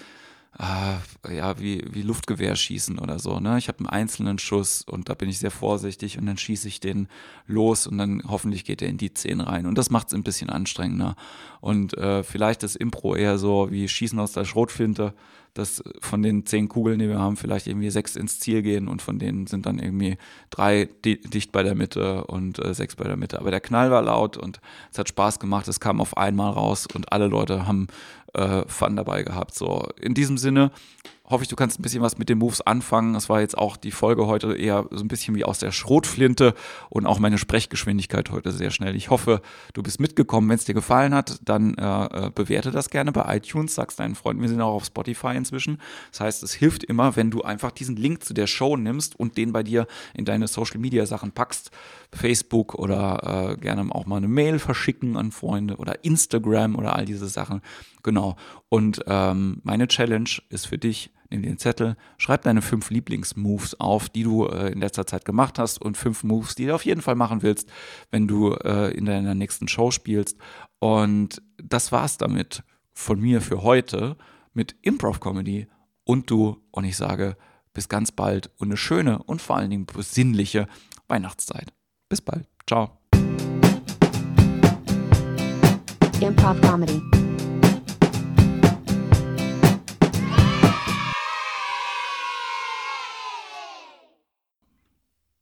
äh, 0.58 1.36
ja, 1.36 1.58
wie, 1.58 1.84
wie 1.90 2.02
Luftgewehr 2.02 2.54
schießen 2.54 2.98
oder 2.98 3.18
so. 3.18 3.40
Ne? 3.40 3.58
Ich 3.58 3.68
habe 3.68 3.80
einen 3.80 3.88
einzelnen 3.88 4.38
Schuss 4.38 4.82
und 4.82 5.08
da 5.08 5.14
bin 5.14 5.28
ich 5.28 5.38
sehr 5.38 5.50
vorsichtig 5.50 6.18
und 6.18 6.26
dann 6.26 6.38
schieße 6.38 6.68
ich 6.68 6.80
den 6.80 7.08
los 7.46 7.86
und 7.86 7.98
dann 7.98 8.22
hoffentlich 8.28 8.64
geht 8.64 8.80
er 8.80 8.88
in 8.88 8.98
die 8.98 9.12
Zehen 9.12 9.40
rein. 9.40 9.66
Und 9.66 9.76
das 9.76 9.90
macht 9.90 10.08
es 10.08 10.14
ein 10.14 10.22
bisschen 10.22 10.50
anstrengender. 10.50 11.16
Und 11.60 11.96
äh, 11.98 12.22
vielleicht 12.22 12.62
ist 12.62 12.76
Impro 12.76 13.16
eher 13.16 13.38
so 13.38 13.70
wie 13.70 13.88
Schießen 13.88 14.18
aus 14.18 14.32
der 14.32 14.44
Schrotflinte, 14.44 15.14
dass 15.54 15.82
von 16.00 16.22
den 16.22 16.46
zehn 16.46 16.68
Kugeln, 16.68 16.98
die 16.98 17.08
wir 17.08 17.20
haben, 17.20 17.36
vielleicht 17.36 17.68
irgendwie 17.68 17.90
sechs 17.90 18.16
ins 18.16 18.40
Ziel 18.40 18.62
gehen 18.62 18.88
und 18.88 19.02
von 19.02 19.20
denen 19.20 19.46
sind 19.46 19.66
dann 19.66 19.78
irgendwie 19.78 20.18
drei 20.50 20.88
di 21.04 21.20
dicht 21.20 21.52
bei 21.52 21.62
der 21.62 21.76
Mitte 21.76 22.24
und 22.24 22.58
äh, 22.58 22.74
sechs 22.74 22.96
bei 22.96 23.04
der 23.04 23.16
Mitte. 23.16 23.38
Aber 23.38 23.52
der 23.52 23.60
Knall 23.60 23.92
war 23.92 24.02
laut 24.02 24.36
und 24.36 24.60
es 24.92 24.98
hat 24.98 25.08
Spaß 25.08 25.38
gemacht, 25.38 25.68
es 25.68 25.78
kam 25.78 26.00
auf 26.00 26.16
einmal 26.16 26.52
raus 26.52 26.88
und 26.92 27.12
alle 27.12 27.28
Leute 27.28 27.68
haben 27.68 27.86
äh, 28.34 28.62
Fun 28.66 28.96
dabei 28.96 29.22
gehabt. 29.22 29.54
So, 29.54 29.88
in 30.00 30.14
diesem 30.14 30.38
Sinne 30.38 30.70
hoffe 31.26 31.42
ich, 31.42 31.48
du 31.48 31.56
kannst 31.56 31.78
ein 31.78 31.82
bisschen 31.82 32.02
was 32.02 32.18
mit 32.18 32.28
den 32.28 32.38
Moves 32.38 32.60
anfangen. 32.60 33.14
Das 33.14 33.30
war 33.30 33.40
jetzt 33.40 33.56
auch 33.56 33.78
die 33.78 33.92
Folge 33.92 34.26
heute 34.26 34.54
eher 34.54 34.86
so 34.90 35.02
ein 35.02 35.08
bisschen 35.08 35.34
wie 35.34 35.44
aus 35.44 35.58
der 35.58 35.72
Schrotflinte 35.72 36.54
und 36.90 37.06
auch 37.06 37.18
meine 37.18 37.38
Sprechgeschwindigkeit 37.38 38.30
heute 38.30 38.52
sehr 38.52 38.70
schnell. 38.70 38.94
Ich 38.94 39.08
hoffe, 39.08 39.40
du 39.72 39.82
bist 39.82 40.00
mitgekommen. 40.00 40.50
Wenn 40.50 40.56
es 40.56 40.66
dir 40.66 40.74
gefallen 40.74 41.14
hat, 41.14 41.40
dann 41.42 41.74
äh, 41.74 42.26
äh, 42.26 42.30
bewerte 42.34 42.70
das 42.70 42.90
gerne 42.90 43.10
bei 43.10 43.36
iTunes, 43.36 43.74
sag's 43.74 43.96
deinen 43.96 44.16
Freunden. 44.16 44.42
Wir 44.42 44.50
sind 44.50 44.60
auch 44.60 44.74
auf 44.74 44.84
Spotify 44.84 45.34
inzwischen. 45.34 45.80
Das 46.10 46.20
heißt, 46.20 46.42
es 46.42 46.52
hilft 46.52 46.84
immer, 46.84 47.16
wenn 47.16 47.30
du 47.30 47.40
einfach 47.40 47.70
diesen 47.70 47.96
Link 47.96 48.22
zu 48.22 48.34
der 48.34 48.46
Show 48.46 48.76
nimmst 48.76 49.18
und 49.18 49.38
den 49.38 49.52
bei 49.52 49.62
dir 49.62 49.86
in 50.12 50.26
deine 50.26 50.46
Social 50.46 50.78
Media 50.78 51.06
Sachen 51.06 51.32
packst. 51.32 51.70
Facebook 52.12 52.74
oder 52.74 53.52
äh, 53.52 53.56
gerne 53.56 53.90
auch 53.92 54.06
mal 54.06 54.18
eine 54.18 54.28
Mail 54.28 54.58
verschicken 54.58 55.16
an 55.16 55.32
Freunde 55.32 55.76
oder 55.76 56.04
Instagram 56.04 56.76
oder 56.76 56.94
all 56.94 57.06
diese 57.06 57.28
Sachen. 57.28 57.62
Genau. 58.02 58.36
Und 58.68 59.02
ähm, 59.06 59.60
meine 59.64 59.88
Challenge 59.88 60.28
ist 60.50 60.66
für 60.66 60.78
dich, 60.78 61.13
nimm 61.30 61.42
den 61.42 61.58
Zettel, 61.58 61.96
schreib 62.18 62.42
deine 62.42 62.62
fünf 62.62 62.90
Lieblingsmoves 62.90 63.80
auf, 63.80 64.08
die 64.08 64.22
du 64.22 64.46
äh, 64.46 64.72
in 64.72 64.80
letzter 64.80 65.06
Zeit 65.06 65.24
gemacht 65.24 65.58
hast 65.58 65.80
und 65.80 65.96
fünf 65.96 66.24
Moves, 66.24 66.54
die 66.54 66.66
du 66.66 66.74
auf 66.74 66.84
jeden 66.84 67.02
Fall 67.02 67.14
machen 67.14 67.42
willst, 67.42 67.70
wenn 68.10 68.26
du 68.26 68.52
äh, 68.52 68.92
in 68.96 69.04
deiner 69.04 69.34
nächsten 69.34 69.68
Show 69.68 69.90
spielst. 69.90 70.38
Und 70.78 71.42
das 71.56 71.92
war's 71.92 72.18
damit 72.18 72.62
von 72.92 73.20
mir 73.20 73.40
für 73.40 73.62
heute 73.62 74.16
mit 74.52 74.76
Improv 74.82 75.20
Comedy 75.20 75.66
und 76.04 76.30
du. 76.30 76.62
Und 76.70 76.84
ich 76.84 76.96
sage, 76.96 77.36
bis 77.72 77.88
ganz 77.88 78.12
bald 78.12 78.50
und 78.58 78.68
eine 78.68 78.76
schöne 78.76 79.22
und 79.22 79.42
vor 79.42 79.56
allen 79.56 79.70
Dingen 79.70 79.86
besinnliche 79.86 80.68
Weihnachtszeit. 81.08 81.72
Bis 82.08 82.20
bald. 82.20 82.46
Ciao. 82.66 82.98
Improv 86.20 86.60
Comedy. 86.62 87.23